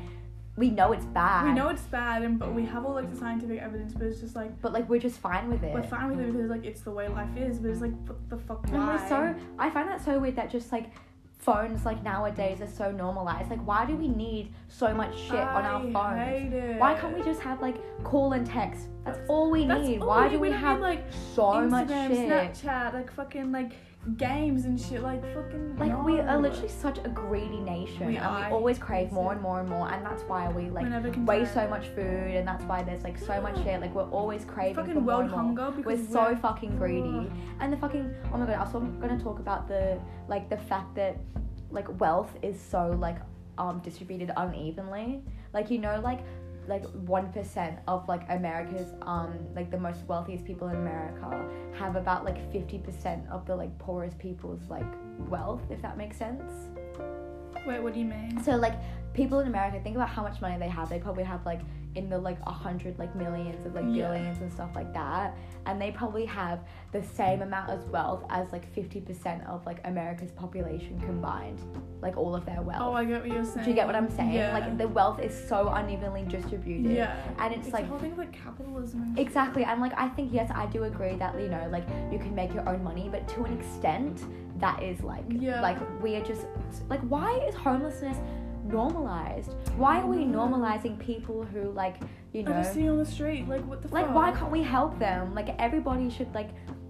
[0.58, 1.46] we know it's bad.
[1.46, 4.22] we know it's bad and but we have all like the scientific evidence but it's
[4.22, 5.74] just like but like we're just fine with it.
[5.74, 8.18] we're fine with it because like it's the way life is but it's like what
[8.30, 10.91] the fuck And why we're so I find that so weird that just like
[11.39, 13.52] phones like nowadays are so normalized.
[13.52, 16.80] Like why do we need so much shit on our phones?
[16.80, 18.88] Why can't we just have like call and text?
[19.04, 20.02] That's all we That's need.
[20.02, 21.04] all Why we do we, have like
[21.36, 22.30] so Instagram, much shit?
[22.63, 23.74] Snapchat, like fucking like
[24.18, 25.78] games and shit, like fucking.
[25.78, 29.34] Like we are literally such a greedy nation, We and are, we always crave more
[29.34, 32.48] and more and more, and that's why we like We're waste so much food, and
[32.48, 33.82] that's why there's like so much shit.
[33.82, 35.39] Like we're always craving fucking for more world more.
[35.39, 37.32] hunger We're because so fucking greedy.
[37.60, 40.58] And the fucking oh my god, I was also gonna talk about the like the
[40.58, 41.18] fact that
[41.72, 43.18] like wealth is so like
[43.58, 45.24] um distributed unevenly.
[45.54, 46.20] Like you know like
[46.67, 51.47] like one percent of like America's um like the most wealthiest people in America
[51.78, 54.86] have about like fifty percent of the like poorest people's like
[55.30, 56.51] wealth, if that makes sense.
[57.65, 58.41] Wait, what do you mean?
[58.43, 58.75] So like
[59.13, 60.89] people in America, think about how much money they have.
[60.89, 61.62] They probably have like
[61.95, 64.08] in the like a hundred like millions of like Yeah.
[64.10, 65.36] billions and stuff like that.
[65.65, 66.60] And they probably have
[66.91, 71.60] the same amount of wealth as like fifty percent of like America's population combined.
[72.01, 72.81] Like all of their wealth.
[72.81, 73.63] Oh, I get what you're saying.
[73.63, 74.34] Do you get what I'm saying?
[74.34, 74.53] Yeah.
[74.53, 76.91] Like the wealth is so unevenly distributed.
[76.91, 79.15] yeah, And it's, it's like the whole thing like capitalism.
[79.17, 82.36] Exactly, and like I think yes, I do agree that you know like you can
[82.36, 84.21] make your own money, but to an extent,
[84.60, 85.62] that is like Yeah.
[85.62, 86.45] like we are just
[86.89, 88.17] like why is homelessness
[88.65, 89.54] normalized?
[89.78, 91.97] Why are we normalizing people who like
[92.34, 92.51] you know?
[92.51, 93.47] I'm just sitting on the street.
[93.47, 94.15] Like what the like fuck?
[94.15, 95.34] why can't we help them?
[95.34, 96.49] Like everybody should like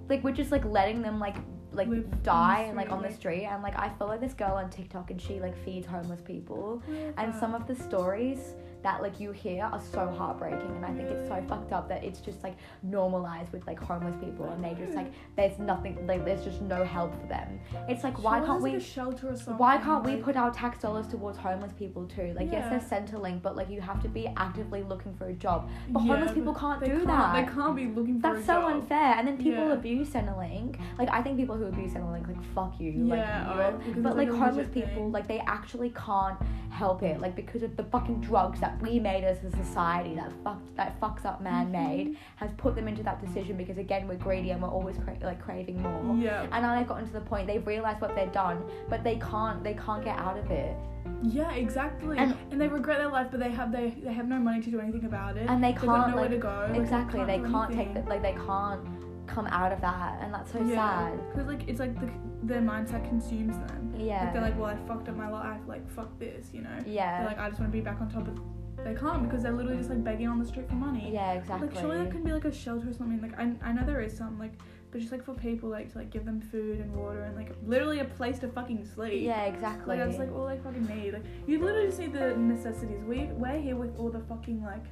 [0.09, 1.35] like we're just like letting them like
[1.71, 4.69] like Live die and like on the street and like I follow this girl on
[4.69, 6.81] TikTok and she like feeds homeless people
[7.17, 8.53] and Uh, some of the stories
[8.85, 12.03] that like you hear are so heartbreaking and i think it's so fucked up that
[12.03, 15.15] it's just like normalized with like homeless people and they just like mm.
[15.35, 18.81] there's nothing like there's just no help for them it's like why can't we like,
[18.81, 19.57] shelter or something?
[19.57, 23.41] why can't we put our tax dollars towards homeless people too like yes there's centrelink
[23.41, 26.53] but like you have to be actively looking for a job but Yeah, homeless people
[26.53, 28.73] can't do can't, that They can't be looking for that's so job.
[28.73, 29.73] unfair and then people Yeah.
[29.73, 33.93] abuse centrelink like i think people who abuse centrelink like fuck you Yeah, like oh,
[33.97, 35.11] but like like, homeless people thing.
[35.11, 36.37] like they actually can't
[36.69, 40.31] help it like because of the fucking drugs that we made as a society that
[40.75, 42.13] that fucks up man-made Mm-hmm.
[42.37, 45.41] has put them into that decision because again we're greedy and we're always cra- like
[45.41, 46.43] craving more Yeah.
[46.51, 49.63] and now they've gotten to the point they've realized what they've done but they can't
[49.63, 50.75] they can't get out of it
[51.23, 52.17] Yeah, exactly.
[52.17, 54.69] And- And, they regret their life, but they have they they have no money to
[54.69, 55.47] do anything about it.
[55.49, 56.67] and they They've got can't nowhere like to go.
[56.69, 58.81] Like, exactly they can't take the, like they can't
[59.27, 60.75] come out of that and that's so yeah.
[60.75, 62.09] sad Because like it's like the,
[62.43, 63.93] their mindset consumes them.
[63.97, 65.61] yeah Like they're like, well, I fucked up my life.
[65.67, 66.77] Like fuck this, you know.
[66.85, 68.37] yeah They're like, I just want to be back on top of.
[68.83, 71.09] They can't because they're literally just like begging on the street for money.
[71.13, 73.21] yeah exactly Like surely there can be like a shelter or something.
[73.21, 74.53] Like I, I know there is some like,
[74.91, 77.51] but just like for people like to like give them food and water and like
[77.65, 79.23] literally a place to fucking sleep.
[79.23, 81.13] yeah exactly Like that's like all they fucking need.
[81.13, 83.03] Like you literally just need the necessities.
[83.03, 84.83] We we're here with all the fucking like,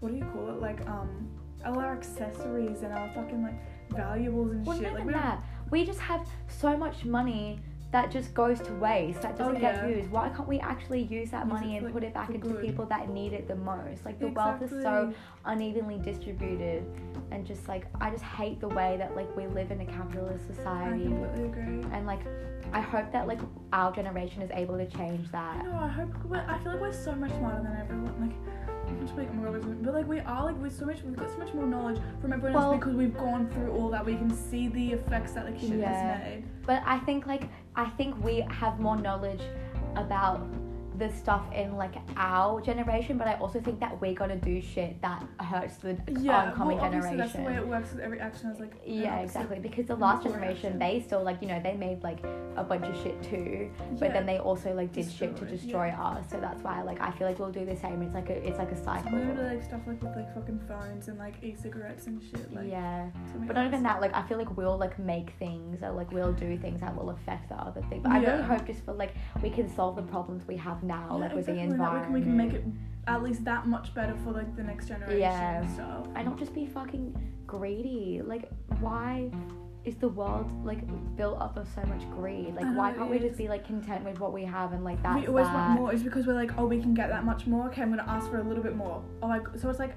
[0.00, 0.60] what do you call it?
[0.60, 1.28] Like um,
[1.64, 3.58] all our accessories and our fucking like
[3.90, 4.94] valuables and Well, shit.
[4.94, 5.42] Like we that.
[5.70, 7.60] We just have so much money
[7.92, 9.22] that just goes to waste.
[9.22, 10.10] That doesn't Oh, get used.
[10.10, 12.60] Why can't we actually use that money and for, put it back into good.
[12.60, 14.04] people that need it the most?
[14.04, 15.12] Like the wealth is so
[15.44, 16.84] unevenly distributed,
[17.30, 20.46] and just like I just hate the way that like we live in a capitalist
[20.46, 21.04] society.
[21.04, 21.90] I completely agree.
[21.92, 22.20] And like,
[22.72, 23.40] I hope that like
[23.72, 25.64] our generation is able to change that.
[25.64, 25.78] know.
[25.80, 26.10] I hope.
[26.32, 28.14] I feel like we're so much smarter than everyone.
[28.20, 28.36] Like.
[29.16, 31.52] Like, oh god, but like we are like we're so much we've got so much
[31.54, 34.04] more knowledge from everyone Well- else because we've gone through all that.
[34.04, 36.18] We can see the effects that like shit Yeah.
[36.18, 36.44] has made.
[36.66, 39.42] But I think like I think we have more knowledge
[39.96, 40.40] about
[40.98, 45.00] the stuff in like our generation, but I also think that we're gonna do shit
[45.02, 47.16] that hurts the Yeah, oncoming well, generation.
[47.18, 47.92] that's the way it works.
[47.92, 49.58] With every action has like Yeah, exactly.
[49.58, 50.78] Because the last generation, action.
[50.78, 52.22] they still like you know they made like
[52.56, 56.30] a bunch of shit too, but then they also like did shit to destroy us.
[56.30, 58.02] So that's why like I feel like we'll do the same.
[58.02, 59.12] It's like a it's like a cycle.
[59.18, 62.52] Literally like stuff like with like fucking phones and like e-cigarettes and shit.
[62.54, 63.08] Like, yeah,
[63.46, 64.00] but not even that.
[64.00, 67.10] Like I feel like we'll like make things or like we'll do things that will
[67.10, 68.02] affect the other thing.
[68.02, 71.06] But I really hope just for like we can solve the problems we have now,
[71.10, 72.12] Yeah, like with exactly, the that environment.
[72.12, 72.64] we can, we can make it
[73.08, 75.60] at least that much better for like the next generation Yeah.
[75.62, 76.06] and stuff.
[76.14, 77.14] and not just be fucking
[77.46, 78.22] greedy.
[78.24, 79.30] Like, why
[79.84, 80.80] is the world like
[81.16, 82.54] built up of so much greed?
[82.56, 85.14] Like, why can't we just be like content with what we have and like that?
[85.20, 85.54] we always that?
[85.54, 85.92] want more.
[85.92, 87.66] Is because we're like, oh, we can get that much more.
[87.68, 89.02] Okay, I'm gonna ask for a little bit more.
[89.22, 89.94] Oh, so it's like,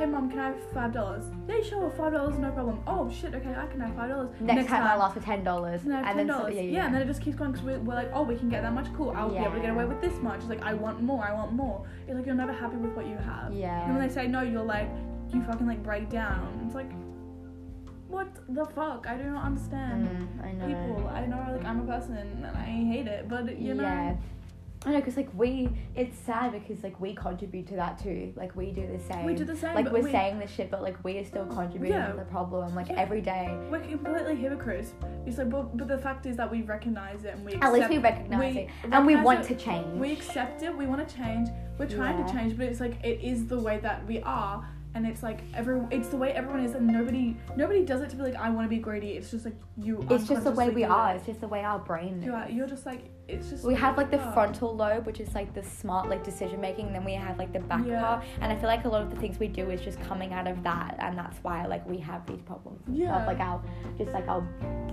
[0.00, 1.24] hey mom, can I have five dollars?
[1.46, 2.82] Yeah, sure, five dollars, no problem.
[2.86, 4.30] Oh shit, okay, I can have five dollars.
[4.40, 6.54] Next, time, I'll ask for ten dollars, and then dollars.
[6.54, 8.36] yeah, yeah, yeah, and then it just keeps going because we're, we're like, oh, we
[8.36, 8.86] can get that much.
[8.96, 10.40] Cool, I'll be able to get away with this much.
[10.40, 11.22] It's like I want more.
[11.22, 11.86] I want more.
[12.08, 13.52] It's like you're never happy with what you have.
[13.52, 13.84] yeah.
[13.84, 14.88] And when they say no, you're like,
[15.32, 16.62] you fucking like break down.
[16.64, 16.90] It's like,
[18.08, 19.06] what the fuck?
[19.06, 20.08] I do not understand.
[20.08, 20.66] Mm, I know.
[20.66, 24.16] People, I know, like I'm a person and I hate it, but you know, Yeah.
[24.86, 28.32] I know, because like we, it's sad because like we contribute to that too.
[28.34, 29.26] Like we do the same.
[29.26, 29.74] we do the same.
[29.74, 32.12] like we're we, saying this shit, but like we are still contributing Yeah.
[32.12, 32.74] to the problem.
[32.74, 32.94] Like Yeah.
[32.98, 33.54] every day.
[33.70, 34.94] we're completely hypocrites.
[35.26, 37.90] It's like, but, but the fact is that we recognize it and we At least
[37.90, 39.48] we recognize we it, and we want it.
[39.48, 39.86] to change.
[39.98, 40.74] We accept it.
[40.74, 41.50] We want to change.
[41.78, 42.26] We're trying Yeah.
[42.26, 45.40] to change, but it's like it is the way that we are, and it's like
[45.54, 48.50] every it's the way everyone is, and nobody nobody does it to be like I
[48.50, 49.10] want to be greedy.
[49.12, 50.04] It's just like you.
[50.10, 51.12] it's just the way we are.
[51.12, 51.16] it.
[51.18, 52.22] It's just the way our brain.
[52.22, 52.34] You is.
[52.34, 53.64] are, you're just like it's just.
[53.64, 54.32] We have like the yeah.
[54.32, 57.52] frontal lobe, which is like the smart like decision making, and then we have like
[57.52, 58.00] the back Yeah.
[58.00, 58.24] part.
[58.40, 60.48] And I feel like a lot of the things we do is just coming out
[60.48, 62.80] of that, and that's why like we have these problems.
[62.86, 63.08] and stuff.
[63.08, 63.26] Yeah.
[63.26, 63.62] Like our
[63.96, 64.44] just like our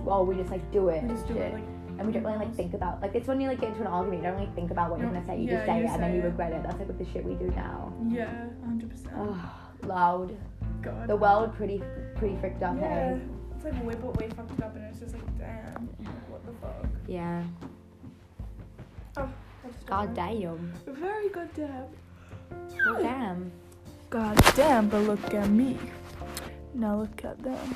[0.04, 1.02] well, we just like do it.
[1.02, 1.64] We just and do it like.
[1.98, 3.88] and we don't really like think about like it's when you like get into an
[3.88, 5.38] argument, you don't really think about what you're gonna say.
[5.40, 6.62] You yeah, just say you it and then say you regret it.
[6.62, 7.92] That's like with the shit we do now.
[8.08, 8.30] Yeah,
[8.64, 9.14] hundred percent.
[9.18, 9.50] Oh,
[9.84, 10.36] loud.
[10.82, 11.08] God.
[11.08, 11.82] The world pretty
[12.16, 12.80] pretty freaked up, eh?
[12.80, 13.20] Yeah, hey.
[13.54, 15.88] it's like way but way fucked up, and it's just like damn,
[16.28, 16.86] what the fuck.
[17.06, 17.42] Yeah.
[19.16, 19.28] Oh,
[19.86, 20.72] God damn.
[20.86, 21.88] Very good, Deb.
[22.86, 23.50] Well, damn.
[24.10, 25.76] God damn, but look at me.
[26.74, 27.74] Now look at them.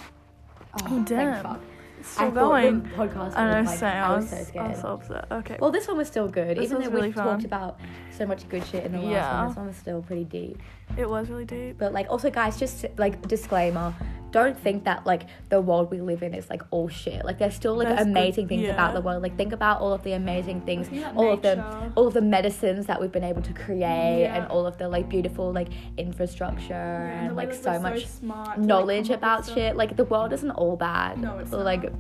[0.75, 1.61] Oh, Oh, damn.
[2.05, 2.83] Still I going.
[2.83, 3.89] the podcast I know, like, same.
[3.89, 4.69] I was I so was, I scared.
[4.71, 5.25] was so upset.
[5.33, 5.57] Okay.
[5.61, 7.25] Well, this one was still good, This even though really we fun.
[7.27, 7.79] talked about
[8.11, 9.39] so much good shit in the last Yeah.
[9.39, 9.49] one.
[9.49, 10.59] This one was still pretty deep.
[10.97, 11.79] it was really deep.
[11.79, 13.95] But like, also, guys, just like disclaimer:
[14.33, 17.25] don't think that like the world we live in is like all shit.
[17.25, 19.23] Like, there's still like There's good- amazing things about the world.
[19.23, 21.55] Like, think about all of the amazing things, all of the
[21.97, 25.09] all of the medicines that we've been able to create, and all of the like
[25.09, 29.47] beautiful like infrastructure Yeah, and way like so much smart to, like, knowledge with about
[29.47, 29.77] shit.
[29.77, 31.19] Like, the world isn't all bad.
[31.21, 31.93] No, it's like not.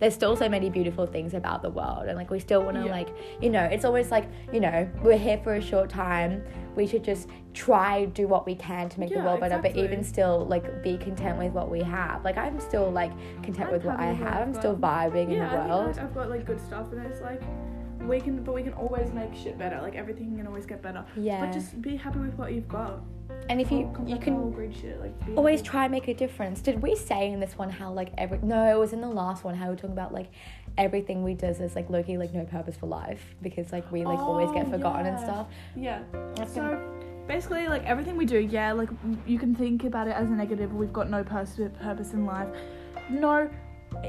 [0.00, 2.84] There's still so many beautiful things about the world and like we still want to
[2.84, 2.90] Yeah.
[2.90, 3.08] like
[3.40, 6.42] you know it's always like you know we're here for a short time.
[6.76, 10.04] We should just try do what we can to make the world better but even
[10.04, 12.24] still like be content with what we have.
[12.24, 13.10] Like i'm still like
[13.42, 14.48] content I'm with what i happy with what have.
[14.48, 16.92] I'm still vibing in yeah, the I world think like, I've got like good stuff,
[16.92, 17.42] and it's like
[18.06, 19.80] we can, but we can always make shit better.
[19.80, 21.04] Like everything can always get better.
[21.16, 23.00] yeah But just be happy with what you've got.
[23.50, 25.00] and if you you back to all can shit.
[25.00, 25.70] Like always happy.
[25.70, 28.60] try and make a difference did we say in this one how like every no
[28.74, 30.28] it was in the last one how we were talking about like
[30.76, 34.18] everything we does is like lowkey like no purpose for life because like we like
[34.18, 35.46] always get Oh, forgotten and stuff
[35.76, 36.00] Yeah.
[36.36, 36.64] That's So
[37.26, 38.88] basically, like everything we do, yeah, like
[39.26, 40.72] you can think about it as a negative.
[40.74, 42.48] We've got no purpose purpose in life.
[43.10, 43.50] No,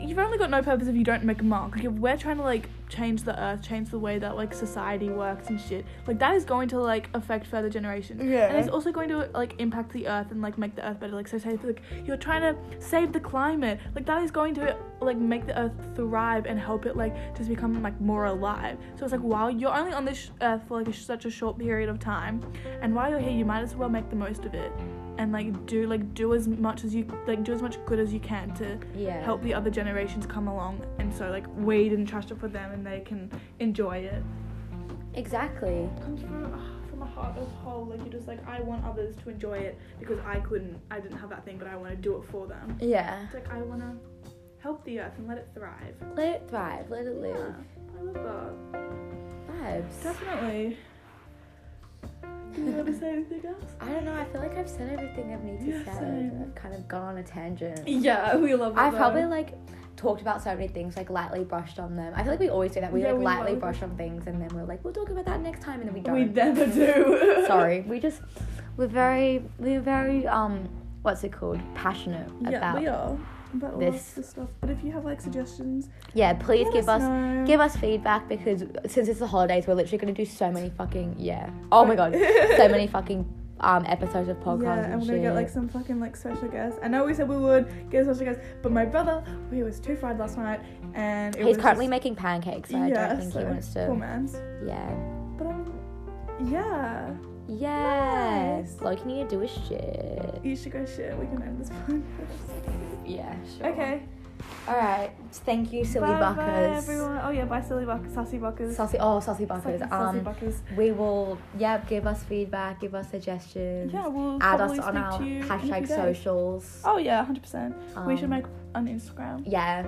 [0.02, 1.76] you've only got no purpose if you don't make a mark.
[1.76, 5.10] Like if we're trying to like change the earth, change the way that like society
[5.10, 8.22] works and shit, like that is going to like affect further generations.
[8.24, 8.48] Yeah.
[8.48, 11.14] And it's also going to like impact the earth and like make the earth better.
[11.14, 14.54] Like so, say if, like you're trying to save the climate, like that is going
[14.56, 18.78] to like make the earth thrive and help it like just become like more alive.
[18.98, 21.58] So it's like while you're only on this sh- earth for like such a short
[21.58, 22.42] period of time,
[22.82, 24.72] and while you're here, you might as well make the most of it
[25.20, 28.14] and like do like do as much as you like do as much good as
[28.14, 32.06] you can to yeah help the other generations come along and so like we didn't
[32.06, 34.24] trust it for them and they can enjoy it
[35.14, 38.84] exactly comes from ah, from a heart of whole like you're just like i want
[38.86, 41.90] others to enjoy it because i couldn't i didn't have that thing but i want
[41.90, 43.92] to do it for them yeah it's like i want to
[44.62, 47.56] help the earth and let it thrive Let it thrive, let it yeah live.
[47.98, 48.14] i love
[48.72, 50.04] that Vibes.
[50.04, 50.78] definitely
[52.56, 54.90] do you want to say anything else I don't know, I feel like I've said
[54.92, 56.00] everything I need to Yeah, say.
[56.00, 56.42] same.
[56.42, 57.88] I've kind of gone on a tangent.
[57.88, 58.98] yeah we love it I've though.
[58.98, 59.54] probably like
[60.00, 62.14] talked about so many things, like lightly brushed on them.
[62.16, 62.92] I feel like we always do that.
[62.94, 65.26] We Yeah, like we lightly brush on things and then we're like, we'll talk about
[65.26, 66.16] that next time and then we don't.
[66.16, 67.82] we never do Sorry.
[67.88, 68.22] We just
[68.78, 70.70] we're very we're very um
[71.02, 71.60] what's it called?
[71.76, 73.18] Passionate yeah about we are
[73.54, 74.50] about all This- this stuff.
[74.62, 77.44] But if you have like suggestions, Yeah, please give us know.
[77.46, 81.16] give us feedback because since it's the holidays, we're literally gonna do so many fucking
[81.18, 81.50] yeah.
[81.72, 82.14] Oh my god,
[82.58, 83.26] so many fucking
[83.62, 85.16] um episodes of podcasts Yeah, and, and we're shit.
[85.16, 86.80] gonna get like some fucking like special guests.
[86.84, 89.80] I know we said we would get a special guest, but my brother, he was
[89.80, 90.62] too fried last night,
[90.94, 93.74] and it He's was currently just, making pancakes, so I don't think so, he wants
[93.74, 93.86] to.
[93.88, 94.34] Poor man's.
[94.66, 94.90] Yeah.
[95.38, 95.74] But um,
[96.46, 97.14] yeah,
[97.48, 98.74] Yes.
[98.76, 98.82] Nice.
[98.82, 100.40] Loki need to do his shit.
[100.44, 101.18] you should go shit.
[101.18, 102.04] We can end this podcast.
[103.06, 103.68] Yeah, sure.
[103.68, 104.04] Okay.
[104.68, 105.12] All right.
[105.32, 106.46] Thank you, silly bye, buckers.
[106.46, 107.20] Bye, everyone.
[107.24, 108.76] Oh yeah, bye, silly buckers, sassy buckers.
[108.76, 108.98] Sassy.
[109.00, 109.80] Oh, saucy buckers.
[109.80, 110.62] Sassy, sassy Um, buckers.
[110.78, 111.38] we will.
[111.58, 112.80] Yeah, give us feedback.
[112.82, 113.92] Give us suggestions.
[113.94, 116.82] Yeah, we'll Add us on speak our to you in a few hashtag socials.
[116.86, 117.76] Oh yeah, hundred percent.
[118.06, 119.44] We should Um, make an Instagram.
[119.46, 119.86] Yeah.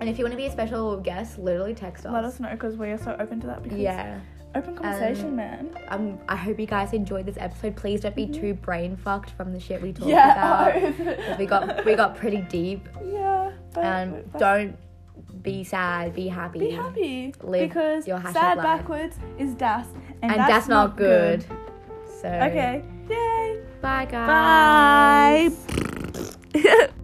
[0.00, 2.12] And if you want to be a special guest, literally text us.
[2.12, 3.62] Let us know because we are so open to that.
[3.64, 4.20] Because Yeah.
[4.58, 5.70] Open conversation, Um, man.
[5.88, 7.76] Um, I hope you guys enjoyed this episode.
[7.76, 10.32] Please don't be too brain fucked from the shit we talked Yeah.
[10.68, 10.96] about.
[10.96, 12.88] 'Cause we got we got pretty deep.
[13.04, 13.50] yeah.
[13.74, 14.76] But, And but- don't
[15.42, 16.14] be sad.
[16.14, 16.58] Be happy.
[16.58, 18.62] be happy Live because sad life.
[18.62, 19.86] backwards is das,
[20.22, 21.44] and, And that's, not good.
[22.20, 22.82] So Okay.
[23.08, 23.60] Yay.
[23.80, 25.54] Bye guys.
[26.54, 26.88] Bye.